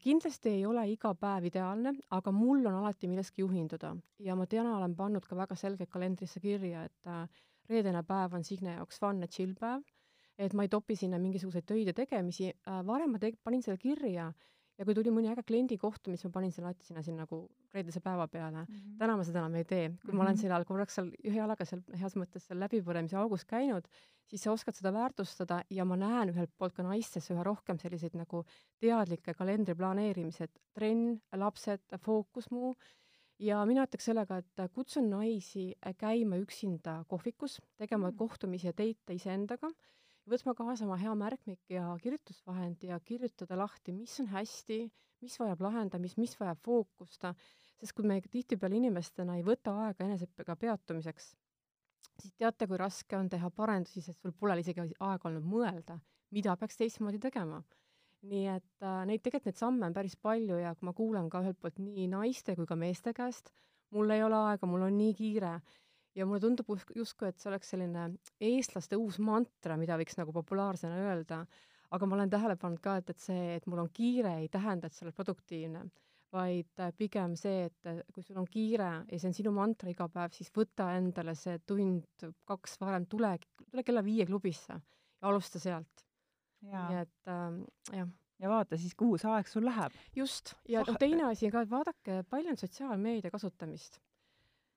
kindlasti 0.00 0.48
ei 0.48 0.66
ole 0.66 0.86
iga 0.88 1.12
päev 1.14 1.44
ideaalne, 1.50 1.92
aga 2.10 2.32
mul 2.32 2.64
on 2.66 2.78
alati 2.80 3.08
millestki 3.08 3.42
juhinduda. 3.42 3.94
Ja 4.18 4.36
ma 4.36 4.46
täna 4.46 4.76
olen 4.78 4.94
pannud 4.96 5.26
ka 5.28 5.36
väga 5.36 5.56
selgelt 5.56 5.90
kalendrisse 5.90 6.40
kirja, 6.40 6.84
et 6.88 7.06
äh, 7.06 7.26
reedene 7.68 8.02
päev 8.02 8.34
on 8.34 8.44
Signe 8.44 8.78
jaoks 8.78 9.00
fun 9.00 9.20
ja 9.20 9.28
chill 9.28 9.54
päev, 9.58 9.84
et 10.38 10.54
ma 10.54 10.64
ei 10.64 10.72
topi 10.72 10.96
sinna 10.96 11.18
mingisuguseid 11.18 11.66
töid 11.68 11.90
ja 11.90 11.94
tegemisi, 11.94 12.48
äh, 12.48 12.80
varem 12.86 13.12
ma 13.12 13.20
te-, 13.20 13.36
panin 13.44 13.62
selle 13.62 13.78
kirja 13.78 14.32
ja 14.78 14.86
kui 14.86 14.94
tuli 14.94 15.12
mõni 15.14 15.30
äge 15.32 15.42
kliendi 15.46 15.78
kohtumine, 15.80 16.18
siis 16.18 16.28
ma 16.28 16.36
panin 16.36 16.52
selle 16.54 16.70
alati 16.70 16.86
sinna, 16.86 17.02
sinna 17.02 17.24
nagu 17.26 17.40
reedese 17.74 18.00
päeva 18.04 18.28
peale 18.30 18.62
mm. 18.62 18.68
-hmm. 18.74 18.98
täna 19.00 19.16
ma 19.18 19.24
seda 19.26 19.42
enam 19.42 19.56
ei 19.58 19.64
tee. 19.64 19.88
kui 19.88 19.94
mm 19.94 19.98
-hmm. 19.98 20.16
ma 20.16 20.22
olen 20.22 20.34
mhm. 20.34 20.42
seal 20.42 20.64
korraks 20.64 20.94
seal 20.94 21.10
ühe 21.24 21.38
jalaga 21.38 21.64
seal 21.64 21.82
heas 22.02 22.16
mõttes 22.16 22.46
seal 22.46 22.60
läbipõlemise 22.60 23.16
augus 23.16 23.44
käinud, 23.44 23.88
siis 24.26 24.42
sa 24.42 24.52
oskad 24.52 24.74
seda 24.74 24.92
väärtustada 24.92 25.62
ja 25.70 25.84
ma 25.84 25.96
näen 25.96 26.30
ühelt 26.34 26.52
poolt 26.58 26.74
ka 26.74 26.82
naistes 26.82 27.30
üha 27.30 27.42
rohkem 27.42 27.78
selliseid 27.78 28.14
nagu 28.14 28.44
teadlikke 28.80 29.34
kalendri 29.34 29.74
planeerimised, 29.74 30.50
trenn, 30.74 31.20
lapsed, 31.32 31.80
fookus 31.98 32.50
muu 32.50 32.76
ja 33.38 33.64
mina 33.66 33.84
ütleks 33.86 34.04
sellega, 34.10 34.38
et 34.38 34.72
kutsun 34.72 35.10
naisi 35.10 35.74
käima 35.98 36.36
üksinda 36.36 37.04
kohvikus, 37.08 37.60
tegema 37.76 38.08
mm 38.08 38.14
-hmm. 38.14 38.18
kohtumisi 38.18 38.66
ja 38.66 38.72
teite 38.72 39.14
iseendaga 39.14 39.70
võtma 40.30 40.54
kaasa 40.56 40.86
oma 40.86 40.98
hea 41.00 41.14
märkmik 41.18 41.72
ja 41.72 41.90
kirjutusvahend 42.02 42.84
ja 42.84 42.98
kirjutada 43.04 43.56
lahti, 43.58 43.92
mis 43.92 44.18
on 44.22 44.28
hästi, 44.32 44.80
mis 45.24 45.38
vajab 45.40 45.62
lahendamist, 45.66 46.18
mis 46.20 46.36
vajab 46.38 46.60
fookust, 46.64 47.26
sest 47.78 47.94
kui 47.96 48.06
me 48.06 48.20
tihtipeale 48.20 48.78
inimestena 48.78 49.38
ei 49.38 49.44
võta 49.46 49.74
aega 49.86 50.06
eneseõppega 50.06 50.56
peatumiseks, 50.60 51.32
siis 52.22 52.34
teate, 52.38 52.68
kui 52.68 52.78
raske 52.80 53.18
on 53.18 53.28
teha 53.32 53.50
parendusi, 53.54 54.02
sest 54.04 54.22
sul 54.22 54.34
pole 54.38 54.58
isegi 54.62 54.84
aega 54.84 55.30
olnud 55.30 55.46
mõelda, 55.46 55.98
mida 56.34 56.56
peaks 56.56 56.80
teistmoodi 56.80 57.20
tegema. 57.22 57.62
nii 58.28 58.46
et 58.50 58.82
äh, 58.82 59.04
neid 59.06 59.22
tegelikult 59.22 59.52
neid 59.52 59.60
samme 59.60 59.86
on 59.86 59.92
päris 59.94 60.16
palju 60.18 60.56
ja 60.58 60.72
kui 60.74 60.86
ma 60.88 60.92
kuulan 60.92 61.28
ka 61.30 61.38
ühelt 61.44 61.58
poolt 61.62 61.76
nii 61.78 62.08
naiste 62.10 62.56
kui 62.58 62.66
ka 62.66 62.74
meeste 62.74 63.12
käest, 63.14 63.52
mul 63.94 64.10
ei 64.10 64.24
ole 64.26 64.34
aega, 64.48 64.66
mul 64.66 64.82
on 64.88 64.96
nii 64.98 65.12
kiire 65.14 65.52
ja 66.18 66.26
mulle 66.26 66.42
tundub 66.42 66.68
justkui, 66.96 67.30
et 67.30 67.38
see 67.38 67.50
oleks 67.50 67.72
selline 67.74 68.08
eestlaste 68.50 68.98
uus 68.98 69.18
mantra, 69.22 69.78
mida 69.80 69.98
võiks 70.00 70.18
nagu 70.18 70.34
populaarsena 70.34 70.98
öelda, 71.06 71.44
aga 71.94 72.08
ma 72.08 72.18
olen 72.18 72.32
tähele 72.32 72.58
pannud 72.60 72.82
ka, 72.84 72.98
et, 73.00 73.14
et 73.14 73.22
see, 73.22 73.56
et 73.56 73.66
mul 73.70 73.84
on 73.84 73.90
kiire, 73.94 74.34
ei 74.42 74.50
tähenda, 74.52 74.88
et 74.88 74.96
sa 74.96 75.06
oled 75.06 75.16
produktiivne, 75.16 75.84
vaid 76.34 76.82
äh, 76.82 76.92
pigem 76.96 77.36
see, 77.40 77.68
et 77.70 77.88
äh, 77.88 78.02
kui 78.12 78.24
sul 78.24 78.40
on 78.40 78.48
kiire 78.50 78.90
ja 79.08 79.20
see 79.20 79.30
on 79.30 79.36
sinu 79.36 79.54
mantra 79.56 79.88
iga 79.92 80.08
päev, 80.12 80.34
siis 80.36 80.50
võta 80.54 80.90
endale 80.98 81.32
see 81.38 81.56
tund-kaks 81.68 82.76
varem, 82.82 83.08
tule, 83.08 83.32
tule 83.64 83.84
kella 83.86 84.04
viie 84.04 84.26
klubisse 84.28 84.76
ja 84.76 85.30
alusta 85.30 85.62
sealt. 85.62 86.04
nii 86.64 87.04
et 87.04 87.30
äh, 87.32 87.60
jah. 88.00 88.16
Ja 88.38 88.46
vaata 88.46 88.76
siis, 88.78 88.92
kuhu 88.94 89.16
see 89.18 89.26
aeg 89.34 89.48
sul 89.50 89.64
läheb. 89.66 89.94
just, 90.14 90.52
ja 90.70 90.84
noh, 90.86 90.94
teine 91.00 91.24
asi 91.26 91.48
ka, 91.50 91.64
et 91.64 91.70
vaadake, 91.72 92.20
palju 92.30 92.52
on 92.52 92.60
sotsiaalmeedia 92.60 93.32
kasutamist 93.34 93.98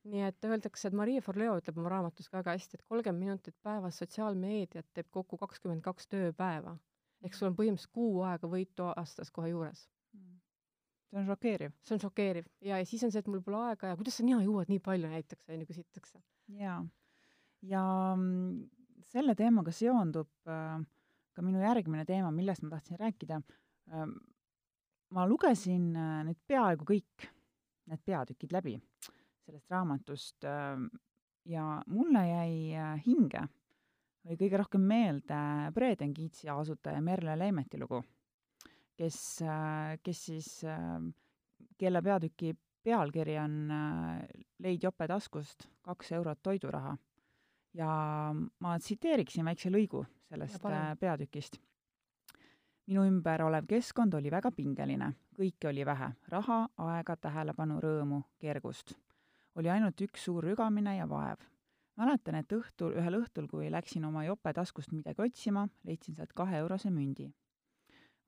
nii 0.10 0.24
et 0.26 0.46
öeldakse, 0.48 0.90
et 0.90 0.98
Marie 0.98 1.22
Forleo 1.22 1.58
ütleb 1.60 1.78
oma 1.78 1.92
raamatus 1.94 2.30
ka 2.30 2.40
väga 2.40 2.56
hästi, 2.56 2.80
et 2.80 2.86
kolmkümmend 2.90 3.22
minutit 3.22 3.56
päevas 3.66 4.00
sotsiaalmeediat 4.02 4.88
teeb 4.96 5.10
kokku 5.14 5.38
kakskümmend 5.42 5.84
kaks 5.86 6.10
tööpäeva. 6.12 6.78
ehk 7.22 7.36
sul 7.38 7.52
on 7.52 7.58
põhimõtteliselt 7.58 7.94
kuu 7.94 8.24
aega 8.26 8.50
võitu 8.50 8.88
aastas 8.96 9.30
kohe 9.32 9.52
juures. 9.52 9.88
see 11.12 11.20
on 11.20 11.28
šokeeriv. 11.28 11.76
see 11.84 11.96
on 11.96 12.02
šokeeriv 12.06 12.48
ja, 12.62 12.80
ja 12.80 12.86
siis 12.86 13.04
on 13.04 13.12
see, 13.12 13.20
et 13.20 13.28
mul 13.28 13.44
pole 13.46 13.62
aega 13.70 13.92
ja 13.92 14.00
kuidas 14.00 14.18
sa 14.18 14.26
nina 14.26 14.42
jõuad 14.42 14.74
nii 14.74 14.80
palju 14.80 15.12
näiteks, 15.12 15.50
on 15.50 15.62
ju, 15.62 15.70
küsitakse. 15.70 16.24
jaa. 16.58 16.82
ja 17.62 17.84
mm, 18.16 18.70
selle 19.14 19.36
teemaga 19.36 19.72
seondub 19.72 20.32
äh, 20.50 20.82
ka 21.34 21.42
minu 21.46 21.62
järgmine 21.62 22.06
teema, 22.06 22.32
millest 22.32 22.66
ma 22.66 22.74
tahtsin 22.78 22.98
rääkida 22.98 23.42
äh,. 23.94 24.08
ma 25.12 25.28
lugesin 25.28 25.92
äh, 25.96 26.22
nüüd 26.26 26.42
peaaegu 26.48 26.90
kõik 26.90 27.30
need 27.92 28.02
peatükid 28.06 28.54
läbi 28.56 28.80
sellest 29.46 29.72
raamatust 29.72 30.46
ähm, 30.46 30.86
ja 31.46 31.82
mulle 31.88 32.28
jäi 32.28 32.76
äh, 32.78 33.02
hinge 33.06 33.48
või 34.26 34.38
kõige 34.38 34.60
rohkem 34.62 34.84
meelde 34.86 35.38
Breden 35.74 36.14
Keatsi 36.14 36.50
asutaja 36.54 37.02
Merle 37.02 37.38
Leimeti 37.40 37.80
lugu, 37.82 38.02
kes, 38.98 39.18
äh, 39.46 39.98
kes 40.04 40.26
siis, 40.30 40.50
ähm, 40.64 41.10
kelle 41.78 42.02
peatüki 42.06 42.54
pealkiri 42.84 43.38
on 43.42 43.58
äh, 43.72 44.22
Leid 44.62 44.84
jope 44.84 45.08
taskust, 45.08 45.68
kaks 45.82 46.12
eurot 46.12 46.42
toiduraha. 46.44 46.98
ja 47.74 47.90
ma 48.60 48.80
tsiteeriksin 48.80 49.46
väikse 49.46 49.70
lõigu 49.72 50.06
sellest 50.28 50.66
peatükist. 51.00 51.58
minu 52.88 53.06
ümber 53.08 53.44
olev 53.44 53.66
keskkond 53.66 54.14
oli 54.14 54.32
väga 54.32 54.52
pingeline, 54.52 55.14
kõike 55.38 55.70
oli 55.70 55.86
vähe, 55.86 56.12
raha, 56.28 56.68
aega, 56.78 57.16
tähelepanu, 57.16 57.80
rõõmu, 57.80 58.22
kergust 58.40 58.94
oli 59.56 59.70
ainult 59.70 60.02
üks 60.02 60.26
suur 60.26 60.44
rügamine 60.44 60.96
ja 60.98 61.08
vaev. 61.10 61.42
mäletan, 62.00 62.36
et 62.40 62.54
õhtul, 62.56 62.96
ühel 62.98 63.20
õhtul, 63.20 63.48
kui 63.52 63.70
läksin 63.72 64.06
oma 64.06 64.24
jope 64.26 64.54
taskust 64.54 64.92
midagi 64.92 65.22
otsima, 65.22 65.68
leidsin 65.84 66.16
sealt 66.16 66.34
kaheeurose 66.34 66.90
mündi. 66.90 67.30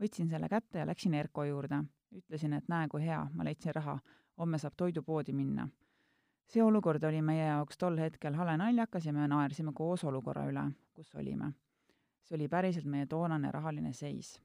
võtsin 0.01 0.29
selle 0.29 0.49
kätte 0.49 0.79
ja 0.79 0.85
läksin 0.85 1.13
Erko 1.13 1.43
juurde. 1.43 1.83
ütlesin, 2.11 2.53
et 2.53 2.67
näe, 2.67 2.87
kui 2.87 3.01
hea, 3.01 3.27
ma 3.33 3.43
leidsin 3.43 3.73
raha, 3.75 3.99
homme 4.37 4.57
saab 4.57 4.73
toidupoodi 4.77 5.33
minna. 5.33 5.69
see 6.47 6.63
olukord 6.63 7.03
oli 7.03 7.21
meie 7.21 7.45
jaoks 7.45 7.77
tol 7.77 7.97
hetkel 7.97 8.33
hale 8.35 8.57
naljakas 8.57 9.05
ja 9.05 9.13
me 9.13 9.27
naersime 9.27 9.71
koos 9.73 10.03
olukorra 10.03 10.45
üle, 10.45 10.71
kus 10.93 11.15
olime. 11.15 11.53
see 12.21 12.35
oli 12.35 12.47
päriselt 12.47 12.85
meie 12.85 13.05
toonane 13.05 13.51
rahaline 13.51 13.93
seis 13.93 14.39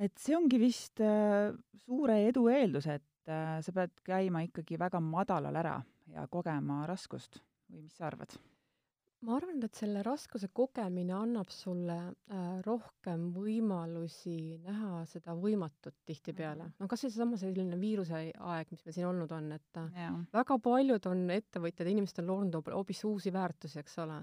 et 0.00 0.16
see 0.18 0.36
ongi 0.36 0.58
vist 0.60 1.00
äh, 1.04 1.52
suure 1.84 2.16
edu 2.28 2.48
eeldus, 2.48 2.86
et 2.86 3.04
äh, 3.28 3.58
sa 3.64 3.74
pead 3.76 3.92
käima 4.06 4.44
ikkagi 4.46 4.78
väga 4.80 5.00
madalal 5.04 5.56
ära 5.56 5.80
ja 6.14 6.26
kogema 6.30 6.84
raskust 6.88 7.42
või 7.70 7.84
mis 7.84 7.98
sa 7.98 8.08
arvad? 8.08 8.38
ma 9.20 9.34
arvan, 9.36 9.58
et 9.66 9.76
selle 9.76 10.00
raskuse 10.04 10.48
kogemine 10.56 11.12
annab 11.12 11.50
sulle 11.52 11.96
äh, 12.08 12.44
rohkem 12.64 13.26
võimalusi 13.34 14.60
näha 14.64 15.02
seda 15.10 15.34
võimatut 15.36 15.98
tihtipeale. 16.08 16.64
-hmm. 16.64 16.78
no 16.80 16.88
kas 16.88 17.04
või 17.04 17.12
seesama 17.12 17.36
selline 17.40 17.80
viiruse 17.80 18.22
aeg, 18.32 18.70
mis 18.70 18.84
meil 18.86 18.96
siin 18.96 19.10
olnud 19.10 19.32
on, 19.36 19.52
et 19.58 19.82
yeah. 19.82 20.16
väga 20.32 20.58
paljud 20.58 21.10
on 21.12 21.26
ettevõtjad, 21.36 21.92
inimesed 21.92 22.22
on 22.22 22.32
loonud 22.32 22.72
hoopis 22.72 23.04
uusi 23.04 23.32
väärtusi, 23.32 23.78
eks 23.84 23.98
ole 24.06 24.22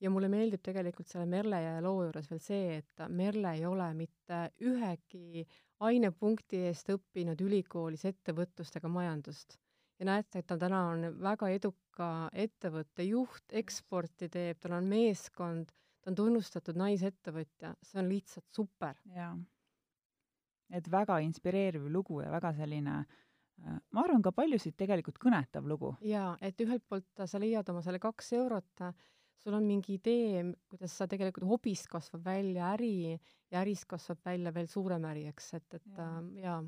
ja 0.00 0.10
mulle 0.10 0.30
meeldib 0.32 0.62
tegelikult 0.64 1.10
selle 1.10 1.26
Merle 1.26 1.60
ja 1.62 1.78
loo 1.84 2.02
juures 2.06 2.28
veel 2.30 2.42
see, 2.42 2.78
et 2.80 3.08
Merle 3.08 3.54
ei 3.58 3.64
ole 3.66 3.88
mitte 3.98 4.44
ühegi 4.64 5.46
ainepunkti 5.80 6.64
eest 6.68 6.90
õppinud 6.92 7.40
ülikoolis 7.44 8.04
ettevõtlust 8.08 8.76
ega 8.80 8.90
majandust. 8.92 9.58
ja 9.98 10.06
näete, 10.06 10.38
et 10.38 10.46
ta 10.46 10.58
täna 10.58 10.84
on 10.92 11.06
väga 11.22 11.48
eduka 11.50 12.30
ettevõtte 12.32 13.02
juht, 13.02 13.44
eksporti 13.50 14.28
teeb, 14.28 14.58
tal 14.62 14.76
on 14.78 14.86
meeskond, 14.86 15.72
ta 16.00 16.10
on 16.10 16.18
tunnustatud 16.18 16.78
naisettevõtja, 16.78 17.74
see 17.82 18.00
on 18.02 18.08
lihtsalt 18.08 18.46
super. 18.54 18.98
jaa. 19.14 19.36
et 20.70 20.90
väga 20.90 21.18
inspireeriv 21.24 21.88
lugu 21.90 22.20
ja 22.20 22.30
väga 22.30 22.52
selline 22.54 22.98
äh, 22.98 23.78
ma 23.92 24.04
arvan, 24.04 24.22
ka 24.22 24.32
paljusid 24.32 24.76
tegelikult 24.78 25.18
kõnetav 25.22 25.66
lugu. 25.68 25.94
jaa, 26.04 26.36
et 26.40 26.60
ühelt 26.60 26.84
poolt 26.88 27.26
sa 27.26 27.40
leiad 27.40 27.68
oma 27.68 27.82
selle 27.82 28.00
kaks 28.02 28.32
eurot, 28.38 28.84
sul 29.44 29.54
on 29.54 29.66
mingi 29.66 29.96
idee, 29.98 30.42
kuidas 30.68 30.96
sa 30.98 31.06
tegelikult 31.10 31.46
hobist 31.48 31.88
kasvab 31.90 32.24
välja 32.26 32.72
äri 32.74 33.12
ja 33.12 33.62
ärist 33.62 33.86
kasvab 33.90 34.20
välja 34.26 34.52
veel 34.54 34.68
suurem 34.70 35.04
äri, 35.10 35.26
eks, 35.30 35.52
et, 35.54 35.78
et 35.78 35.98
ja. 35.98 36.08
äh, 36.08 36.42
jaa. 36.42 36.60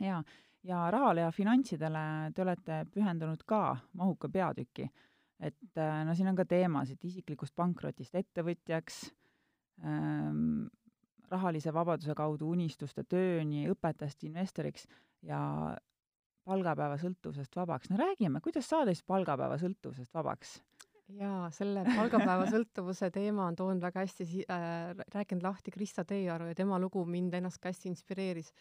jaa, 0.00 0.22
ja 0.66 0.86
rahale 0.90 1.26
ja 1.26 1.32
finantsidele 1.34 2.32
te 2.34 2.42
olete 2.42 2.80
pühendunud 2.92 3.44
ka 3.46 3.76
mahuka 3.98 4.28
peatüki. 4.28 4.88
et 5.40 5.78
äh, 5.78 6.02
no 6.08 6.14
siin 6.14 6.28
on 6.32 6.36
ka 6.36 6.44
teemasid 6.48 7.02
isiklikust 7.04 7.54
pankrotist 7.54 8.14
ettevõtjaks 8.14 9.02
ähm,, 9.84 10.66
rahalise 11.30 11.72
vabaduse 11.74 12.14
kaudu 12.16 12.48
unistuste 12.54 13.04
tööni, 13.04 13.66
õpetajast 13.70 14.24
investoriks 14.24 14.86
ja 15.22 15.40
palgapäeva 16.46 16.96
sõltuvusest 17.00 17.56
vabaks. 17.56 17.90
no 17.90 17.98
räägime, 18.00 18.40
kuidas 18.40 18.68
saada 18.68 18.94
siis 18.94 19.04
palgapäeva 19.06 19.58
sõltuvusest 19.58 20.14
vabaks? 20.14 20.60
Jaa, 21.14 21.50
selle 21.54 21.84
palgapäeva 21.86 22.46
sõltuvuse 22.50 23.10
teema 23.14 23.46
on 23.50 23.56
toonud 23.58 23.82
väga 23.82 24.02
hästi 24.04 24.26
si- 24.26 24.46
äh,, 24.50 24.92
rääkinud 25.14 25.44
lahti 25.46 25.70
Krista 25.74 26.04
Teearu 26.04 26.50
ja 26.50 26.54
tema 26.58 26.78
lugu 26.82 27.04
mind 27.06 27.34
ennast 27.38 27.60
ka 27.62 27.70
hästi 27.70 27.88
inspireeris 27.92 28.52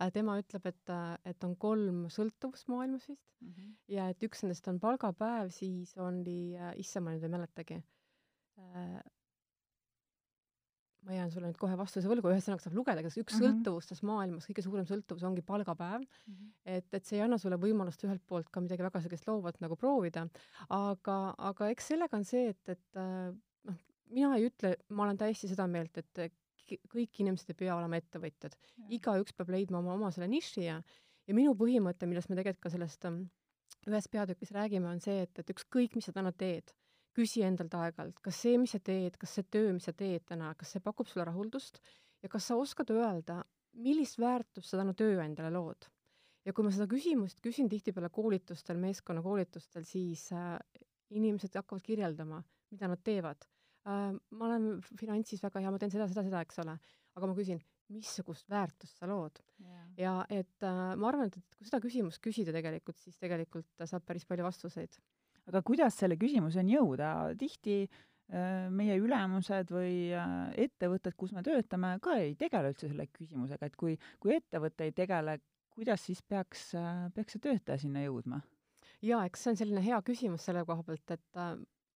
äh,. 0.00 0.10
tema 0.12 0.38
ütleb, 0.40 0.66
et, 0.66 0.82
äh, 0.90 1.14
et 1.24 1.44
on 1.44 1.56
kolm 1.56 2.06
sõltuvust 2.08 2.68
maailmas 2.72 3.08
vist 3.08 3.28
mm 3.40 3.52
-hmm. 3.52 3.76
ja 3.88 4.08
et 4.08 4.22
üks 4.22 4.42
nendest 4.42 4.68
on 4.68 4.80
palgapäev, 4.80 5.50
siis 5.50 5.96
oli 5.98 6.56
äh,, 6.56 6.74
issand, 6.76 7.04
ma 7.04 7.14
nüüd 7.14 7.24
ei 7.24 7.34
mäletagi 7.36 7.82
äh,, 8.58 9.00
ma 11.06 11.16
jään 11.16 11.30
sulle 11.32 11.48
nüüd 11.48 11.58
kohe 11.60 11.76
vastuse 11.80 12.08
võlgu, 12.10 12.30
ühesõnaga 12.32 12.64
saab 12.64 12.76
lugeda, 12.76 13.02
kas 13.04 13.16
üks 13.16 13.36
mm 13.36 13.40
-hmm. 13.40 13.60
sõltuvustes 13.60 14.02
maailmas, 14.06 14.48
kõige 14.50 14.64
suurem 14.66 14.86
sõltuvus 14.88 15.24
ongi 15.26 15.44
palgapäev 15.46 16.02
mm. 16.02 16.34
-hmm. 16.34 16.50
et, 16.76 16.88
et 16.92 17.04
see 17.04 17.18
ei 17.18 17.24
anna 17.24 17.38
sulle 17.38 17.56
võimalust 17.60 18.04
ühelt 18.04 18.22
poolt 18.26 18.50
ka 18.52 18.60
midagi 18.60 18.84
väga 18.84 19.00
sellist 19.00 19.28
loovat 19.28 19.60
nagu 19.64 19.76
proovida, 19.76 20.26
aga, 20.68 21.16
aga 21.38 21.70
eks 21.74 21.88
sellega 21.92 22.16
on 22.16 22.24
see, 22.24 22.52
et, 22.52 22.68
et 22.68 23.00
äh, 23.00 23.32
noh, 23.70 23.80
mina 24.10 24.36
ei 24.36 24.50
ütle, 24.50 24.76
ma 24.88 25.06
olen 25.06 25.20
täiesti 25.20 25.48
seda 25.48 25.66
meelt, 25.66 25.96
et 25.98 26.32
kõik 26.90 27.22
inimesed 27.24 27.50
ei 27.50 27.58
pea 27.64 27.76
olema 27.76 27.98
ettevõtjad. 27.98 28.54
igaüks 28.94 29.34
peab 29.34 29.50
leidma 29.50 29.80
oma, 29.80 29.94
oma 29.94 30.10
selle 30.14 30.28
niši 30.30 30.66
ja, 30.68 30.80
ja 31.26 31.34
minu 31.34 31.56
põhimõte, 31.58 32.06
millest 32.06 32.30
me 32.30 32.38
tegelikult 32.38 32.62
ka 32.68 32.70
sellest 32.70 33.04
ähm, 33.08 33.24
ühes 33.88 34.06
peatükis 34.12 34.52
räägime, 34.52 34.90
on 34.90 35.00
see, 35.00 35.22
et, 35.24 35.38
et 35.38 35.50
ükskõik, 35.50 35.96
mis 35.96 36.06
sa 36.06 36.12
täna 36.12 36.32
teed 36.32 36.74
küsi 37.16 37.42
endalt 37.46 37.74
aeg-ajalt, 37.74 38.20
kas 38.24 38.42
see, 38.44 38.58
mis 38.60 38.74
sa 38.74 38.80
teed, 38.84 39.16
kas 39.20 39.36
see 39.36 39.46
töö, 39.52 39.72
mis 39.76 39.88
sa 39.88 39.94
teed 39.96 40.26
täna, 40.28 40.52
kas 40.58 40.74
see 40.74 40.84
pakub 40.84 41.08
sulle 41.10 41.26
rahuldust? 41.28 41.80
Ja 42.22 42.28
kas 42.32 42.50
sa 42.50 42.58
oskad 42.60 42.92
öelda, 42.92 43.40
millist 43.80 44.20
väärtust 44.20 44.70
sa 44.70 44.80
täna 44.80 44.94
tööandjale 44.96 45.52
lood. 45.54 45.88
ja 46.44 46.54
kui 46.56 46.64
ma 46.64 46.70
seda 46.72 46.86
küsimust 46.88 47.42
küsin 47.44 47.68
tihtipeale 47.68 48.08
koolitustel, 48.08 48.78
meeskonnakoolitustel, 48.80 49.84
siis 49.84 50.30
äh, 50.32 50.56
inimesed 51.12 51.52
hakkavad 51.58 51.84
kirjeldama, 51.84 52.38
mida 52.72 52.88
nad 52.88 53.02
teevad. 53.04 53.44
Äh,. 53.84 54.14
ma 54.30 54.46
olen 54.46 54.80
finantsis 55.00 55.42
väga 55.44 55.60
hea, 55.60 55.72
ma 55.72 55.80
teen 55.80 55.92
seda, 55.92 56.08
seda, 56.08 56.24
seda, 56.24 56.40
eks 56.46 56.62
ole, 56.64 56.78
aga 57.16 57.28
ma 57.28 57.36
küsin, 57.36 57.60
missugust 57.92 58.48
väärtust 58.48 59.00
sa 59.00 59.08
lood? 59.10 59.42
Yeah.. 59.60 59.86
ja 60.00 60.14
et 60.32 60.64
äh, 60.64 60.82
ma 60.96 61.10
arvan, 61.10 61.28
et, 61.28 61.36
et 61.36 61.58
kui 61.58 61.68
seda 61.68 61.82
küsimust 61.84 62.22
küsida 62.24 62.54
tegelikult, 62.56 63.00
siis 63.02 63.20
tegelikult 63.20 63.84
saab 63.84 64.06
päris 64.08 64.24
palju 64.28 64.46
vastuseid 64.46 65.00
aga 65.50 65.62
kuidas 65.66 65.98
selle 65.98 66.16
küsimuseni 66.20 66.76
jõuda, 66.76 67.10
tihti 67.38 67.82
äh, 67.84 68.68
meie 68.74 68.96
ülemused 69.02 69.72
või 69.74 70.12
äh, 70.14 70.36
ettevõtted, 70.66 71.16
kus 71.18 71.34
me 71.36 71.42
töötame, 71.46 71.96
ka 72.04 72.16
ei 72.22 72.36
tegele 72.38 72.72
üldse 72.72 72.90
selle 72.90 73.08
küsimusega, 73.10 73.70
et 73.70 73.76
kui, 73.80 73.96
kui 74.22 74.36
ettevõte 74.38 74.88
ei 74.88 74.94
tegele, 74.96 75.38
kuidas 75.74 76.06
siis 76.06 76.22
peaks, 76.22 76.70
äh, 76.78 77.08
peaks 77.16 77.36
see 77.36 77.44
töötaja 77.50 77.82
sinna 77.82 78.06
jõudma? 78.06 78.42
jaa, 79.04 79.22
eks 79.26 79.44
see 79.44 79.54
on 79.54 79.60
selline 79.60 79.82
hea 79.84 80.00
küsimus 80.04 80.44
selle 80.44 80.64
koha 80.68 80.84
pealt, 80.84 81.14
et 81.14 81.38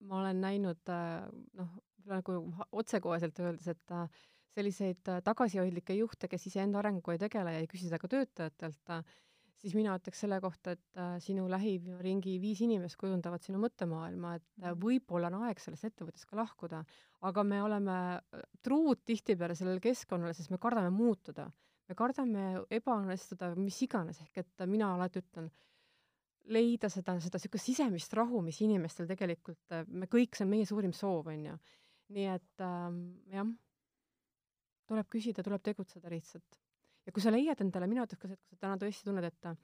ma 0.08 0.20
olen 0.22 0.38
näinud 0.40 0.88
noh, 0.88 1.74
nagu 2.08 2.38
otsekoheselt 2.72 3.40
öeldes, 3.44 3.68
et 3.68 3.92
selliseid 4.54 5.10
tagasihoidlikke 5.26 5.96
juhte, 5.98 6.30
kes 6.32 6.46
iseenda 6.48 6.80
arenguga 6.80 7.12
ei 7.12 7.20
tegele 7.20 7.52
ja 7.52 7.60
ei 7.60 7.68
küsi 7.68 7.90
seda 7.90 8.00
ka 8.00 8.08
töötajatelt 8.08 8.94
siis 9.64 9.74
mina 9.78 9.94
ütleks 9.96 10.20
selle 10.20 10.38
kohta, 10.44 10.74
et 10.74 11.00
äh, 11.00 11.16
sinu 11.24 11.46
lähiringi 11.48 12.36
viis 12.42 12.60
inimest 12.66 12.98
kujundavad 13.00 13.44
sinu 13.44 13.60
mõttemaailma, 13.62 14.34
et 14.36 14.46
äh, 14.60 14.68
mhm. 14.68 14.80
võib-olla 14.82 15.30
on 15.32 15.46
aeg 15.48 15.60
sellest 15.62 15.88
ettevõttest 15.88 16.28
ka 16.28 16.38
lahkuda, 16.38 16.82
aga 17.24 17.44
me 17.48 17.60
oleme 17.64 17.98
äh, 18.14 18.42
truud 18.64 19.04
tihtipeale 19.08 19.56
sellele 19.58 19.82
keskkonnale, 19.84 20.34
sest 20.36 20.52
me 20.52 20.60
kardame 20.60 20.92
muutuda. 20.94 21.50
me 21.84 21.94
kardame 21.94 22.42
ebaõnnestuda, 22.72 23.50
mis 23.60 23.76
iganes, 23.84 24.22
ehk 24.24 24.38
et 24.40 24.62
mina 24.64 24.94
alati 24.94 25.20
ütlen, 25.20 25.50
leida 26.48 26.88
seda, 26.88 27.18
seda 27.20 27.36
niisugust 27.36 27.68
sisemist 27.68 28.16
rahu, 28.16 28.40
mis 28.44 28.60
inimestel 28.64 29.08
tegelikult, 29.08 29.76
me 29.88 30.08
kõik, 30.08 30.32
see 30.32 30.46
on 30.46 30.52
meie 30.52 30.64
suurim 30.68 30.92
soov, 30.96 31.28
on 31.32 31.44
ju. 31.50 31.58
nii 32.16 32.26
et 32.32 32.64
ähm, 32.64 32.98
jah, 33.32 33.52
tuleb 34.88 35.12
küsida, 35.12 35.44
tuleb 35.44 35.60
tegutseda 35.64 36.08
lihtsalt 36.12 36.64
ja 37.06 37.12
kui 37.12 37.22
sa 37.22 37.32
leiad 37.32 37.60
endale, 37.64 37.88
mina 37.90 38.04
ütleks 38.06 38.22
ka 38.22 38.28
seda, 38.30 38.40
et 38.40 38.48
kui 38.48 38.56
sa 38.58 38.66
täna 38.66 38.80
tõesti 38.80 39.08
tunned, 39.08 39.30
et 39.30 39.54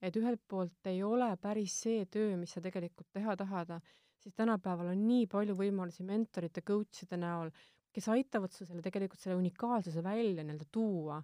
et 0.00 0.16
ühelt 0.16 0.40
poolt 0.48 0.88
ei 0.88 1.02
ole 1.04 1.28
päris 1.40 1.74
see 1.84 2.06
töö, 2.08 2.36
mis 2.40 2.54
sa 2.56 2.62
tegelikult 2.64 3.08
teha 3.12 3.36
tahad, 3.36 3.74
siis 4.20 4.34
tänapäeval 4.36 4.92
on 4.94 5.04
nii 5.08 5.26
palju 5.32 5.56
võimalusi 5.58 6.04
mentorite, 6.08 6.62
coach'ide 6.64 7.18
näol, 7.20 7.52
kes 7.92 8.08
aitavad 8.14 8.54
sul 8.54 8.68
selle 8.68 8.84
tegelikult 8.84 9.20
selle 9.20 9.36
unikaalsuse 9.40 10.02
välja 10.04 10.44
nii-öelda 10.44 10.68
tuua. 10.72 11.22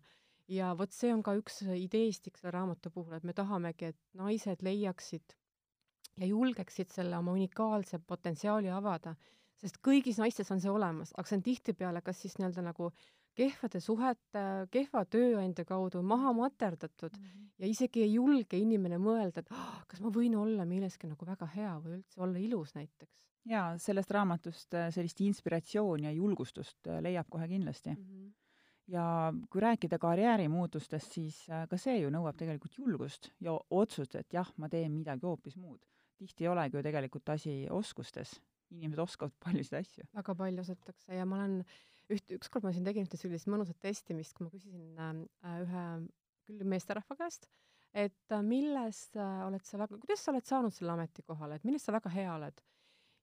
ja 0.49 0.69
vot 0.79 0.93
see 0.95 1.09
on 1.11 1.25
ka 1.27 1.33
üks 1.35 1.57
ideestik 1.75 2.37
selle 2.39 2.53
raamatu 2.55 2.91
puhul, 2.95 3.17
et 3.17 3.25
me 3.27 3.33
tahamegi, 3.35 3.89
et 3.91 3.97
naised 4.15 4.61
leiaksid 4.63 5.35
ja 6.21 6.27
julgeksid 6.27 6.93
selle 6.95 7.19
oma 7.19 7.33
unikaalse 7.35 7.99
potentsiaali 7.99 8.71
avada, 8.71 9.17
sest 9.59 9.81
kõigis 9.83 10.21
naistes 10.23 10.53
on 10.55 10.63
see 10.63 10.71
olemas, 10.71 11.11
aga 11.17 11.29
see 11.29 11.41
on 11.41 11.45
tihtipeale 11.49 12.03
kas 12.07 12.23
siis 12.23 12.39
nii-öelda 12.39 12.63
nagu 12.69 12.93
kehvade 13.37 13.81
suhete, 13.85 14.45
kehva 14.73 15.05
tööandja 15.09 15.65
kaudu 15.69 16.03
maha 16.03 16.33
materdatud 16.37 17.17
mm 17.17 17.25
-hmm. 17.25 17.49
ja 17.59 17.69
isegi 17.69 18.03
ei 18.03 18.15
julge 18.15 18.59
inimene 18.59 18.99
mõelda, 18.99 19.45
et 19.45 19.53
oh, 19.53 19.83
kas 19.89 20.01
ma 20.01 20.13
võin 20.15 20.37
olla 20.37 20.65
milleski 20.65 21.11
nagu 21.11 21.27
väga 21.27 21.49
hea 21.55 21.75
või 21.85 21.99
üldse 21.99 22.21
olla 22.21 22.39
ilus 22.39 22.75
näiteks. 22.75 23.25
jaa, 23.45 23.79
sellest 23.79 24.11
raamatust 24.11 24.75
äh, 24.75 24.91
sellist 24.91 25.21
inspiratsiooni 25.21 26.07
ja 26.07 26.13
julgustust 26.13 26.87
äh, 26.87 27.03
leiab 27.03 27.29
kohe 27.31 27.49
kindlasti 27.49 27.91
mm. 27.91 27.97
-hmm. 27.97 28.33
ja 28.87 29.33
kui 29.51 29.61
rääkida 29.61 29.99
karjäärimuutustest, 29.99 31.13
siis 31.13 31.51
äh, 31.51 31.69
ka 31.69 31.77
see 31.77 31.99
ju 31.99 32.11
nõuab 32.11 32.37
tegelikult 32.37 32.79
julgust 32.79 33.31
ja 33.41 33.59
otsust, 33.71 34.15
et 34.15 34.33
jah, 34.33 34.53
ma 34.57 34.69
teen 34.69 34.93
midagi 34.93 35.27
hoopis 35.27 35.57
muud. 35.57 35.81
tihti 36.17 36.45
ei 36.45 36.49
olegi 36.49 36.77
ju 36.77 36.83
tegelikult 36.83 37.29
asi 37.29 37.67
oskustes, 37.71 38.41
inimesed 38.71 38.99
oskavad 38.99 39.33
paljusid 39.45 39.79
asju. 39.79 40.05
väga 40.15 40.35
palju 40.35 40.61
osatakse 40.61 41.15
ja 41.15 41.27
ma 41.27 41.37
olen 41.37 41.65
üht, 42.13 42.37
ükskord 42.39 42.67
ma 42.67 42.73
siin 42.75 42.87
tegin 42.87 43.07
ühte 43.07 43.19
sellist 43.21 43.49
mõnusat 43.51 43.79
testimist, 43.83 44.37
kui 44.37 44.47
ma 44.47 44.53
küsisin 44.53 45.01
äh, 45.01 45.59
ühe 45.65 45.87
küll 46.47 46.63
meesterahva 46.71 47.19
käest, 47.19 47.49
et 47.97 48.35
äh, 48.35 48.45
milles 48.47 49.09
äh, 49.17 49.43
oled 49.47 49.65
sa 49.67 49.81
väga, 49.83 49.99
kuidas 50.03 50.23
sa 50.23 50.33
oled 50.33 50.47
saanud 50.47 50.75
selle 50.75 50.95
ametikohale, 50.95 51.59
et 51.59 51.69
milles 51.69 51.87
sa 51.87 51.95
väga 51.97 52.13
hea 52.15 52.33
oled? 52.37 52.65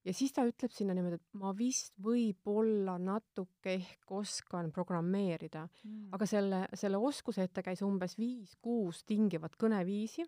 ja 0.04 0.12
siis 0.12 0.34
ta 0.36 0.42
ütleb 0.44 0.72
sinna 0.74 0.92
niimoodi, 0.92 1.16
et 1.16 1.38
ma 1.40 1.54
vist 1.56 1.94
võib-olla 2.04 2.98
natuke 3.00 3.72
ehk 3.72 4.10
oskan 4.12 4.68
programmeerida 4.74 5.62
mm., 5.64 6.10
aga 6.12 6.28
selle, 6.28 6.58
selle 6.76 7.00
oskuse 7.00 7.46
ette 7.48 7.64
käis 7.64 7.80
umbes 7.86 8.18
viis-kuus 8.20 9.00
tingivat 9.08 9.56
kõneviisi 9.56 10.26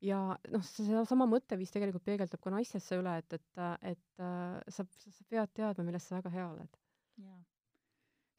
ja 0.00 0.22
noh, 0.54 0.64
seesama 0.64 1.28
mõtteviis 1.28 1.74
tegelikult 1.74 2.06
peegeldub 2.08 2.40
ka 2.40 2.54
naistesse 2.54 2.96
üle, 2.96 3.18
et, 3.20 3.36
et, 3.36 3.62
et 3.92 4.24
äh, 4.24 4.56
sa, 4.72 4.88
sa 4.88 5.28
pead 5.28 5.52
teadma, 5.60 5.84
milles 5.90 6.08
sa 6.08 6.22
väga 6.22 6.32
hea 6.32 6.48
oled. 6.48 6.82
jaa 7.20 7.38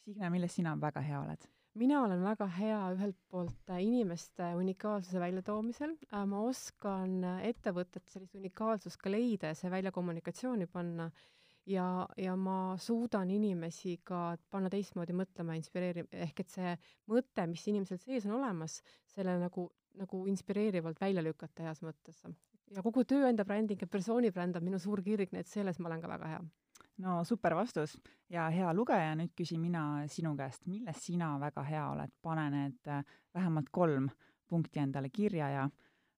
Signe, 0.06 0.30
milles 0.34 0.56
sina 0.56 0.76
väga 0.80 1.02
hea 1.06 1.22
oled? 1.22 1.50
mina 1.80 2.02
olen 2.04 2.22
väga 2.24 2.48
hea 2.58 2.80
ühelt 2.96 3.18
poolt 3.32 3.72
äh, 3.72 3.82
inimeste 3.86 4.48
unikaalsuse 4.58 5.20
väljatoomisel, 5.22 5.96
äh, 6.12 6.24
ma 6.28 6.42
oskan 6.48 7.20
äh, 7.24 7.44
ettevõtet 7.52 8.10
sellist 8.10 8.36
unikaalsust 8.36 9.00
ka 9.00 9.12
leida 9.14 9.54
ja 9.54 9.58
see 9.58 9.72
välja 9.72 9.94
kommunikatsiooni 9.96 10.68
panna 10.68 11.10
ja, 11.70 11.86
ja 12.18 12.36
ma 12.36 12.76
suudan 12.82 13.30
inimesi 13.32 14.00
ka 14.04 14.36
panna 14.52 14.72
teistmoodi 14.74 15.16
mõtlema, 15.16 15.58
inspireerima, 15.60 16.10
ehk 16.26 16.44
et 16.44 16.56
see 16.58 16.76
mõte, 17.12 17.46
mis 17.52 17.66
inimesel 17.72 18.02
sees 18.02 18.28
on 18.28 18.38
olemas, 18.40 18.80
selle 19.14 19.38
nagu, 19.40 19.70
nagu 20.00 20.24
inspireerivalt 20.32 21.02
välja 21.02 21.24
lükata 21.24 21.70
heas 21.70 21.84
mõttes. 21.86 22.24
ja 22.76 22.84
kogu 22.86 23.06
tööandja 23.06 23.46
bränding 23.46 23.82
ja 23.82 23.88
persooni 23.88 24.34
bränd 24.34 24.58
on 24.58 24.66
minu 24.66 24.80
suur 24.80 25.04
kirg, 25.06 25.32
nii 25.32 25.46
et 25.46 25.54
selles 25.54 25.80
ma 25.80 25.94
olen 25.94 26.02
ka 26.02 26.12
väga 26.18 26.34
hea 26.34 26.42
no 27.04 27.24
super 27.24 27.56
vastus 27.56 27.98
ja 28.30 28.48
hea 28.54 28.72
lugeja, 28.76 29.14
nüüd 29.18 29.34
küsin 29.38 29.62
mina 29.62 30.06
sinu 30.12 30.36
käest, 30.38 30.66
milles 30.70 31.02
sina 31.06 31.34
väga 31.42 31.64
hea 31.68 31.86
oled, 31.94 32.14
pane 32.22 32.48
need 32.54 32.92
äh, 32.92 33.04
vähemalt 33.36 33.70
kolm 33.72 34.10
punkti 34.50 34.82
endale 34.82 35.12
kirja 35.14 35.50
ja 35.54 35.68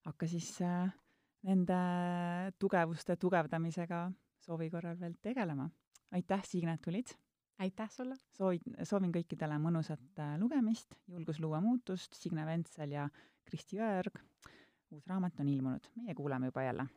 hakka 0.06 0.28
siis 0.28 0.54
äh, 0.66 0.92
nende 1.48 1.82
tugevuste 2.60 3.18
tugevdamisega 3.18 4.06
soovi 4.42 4.70
korral 4.70 5.00
veel 5.00 5.18
tegelema. 5.22 5.70
aitäh, 6.12 6.44
Signe, 6.46 6.74
et 6.74 6.82
tulid! 6.82 7.14
aitäh 7.62 7.92
sulle! 7.92 8.18
soovin, 8.38 8.78
soovin 8.84 9.14
kõikidele 9.14 9.60
mõnusat 9.62 10.24
äh, 10.24 10.34
lugemist, 10.42 10.98
julgus 11.08 11.40
luua 11.40 11.62
muutust, 11.62 12.18
Signe 12.18 12.46
Ventsel 12.46 12.98
ja 12.98 13.10
Kristi 13.46 13.78
Jõeorg. 13.78 14.22
uus 14.92 15.08
raamat 15.08 15.40
on 15.40 15.48
ilmunud, 15.48 15.94
meie 15.96 16.16
kuuleme 16.16 16.52
juba 16.52 16.64
jälle. 16.68 16.90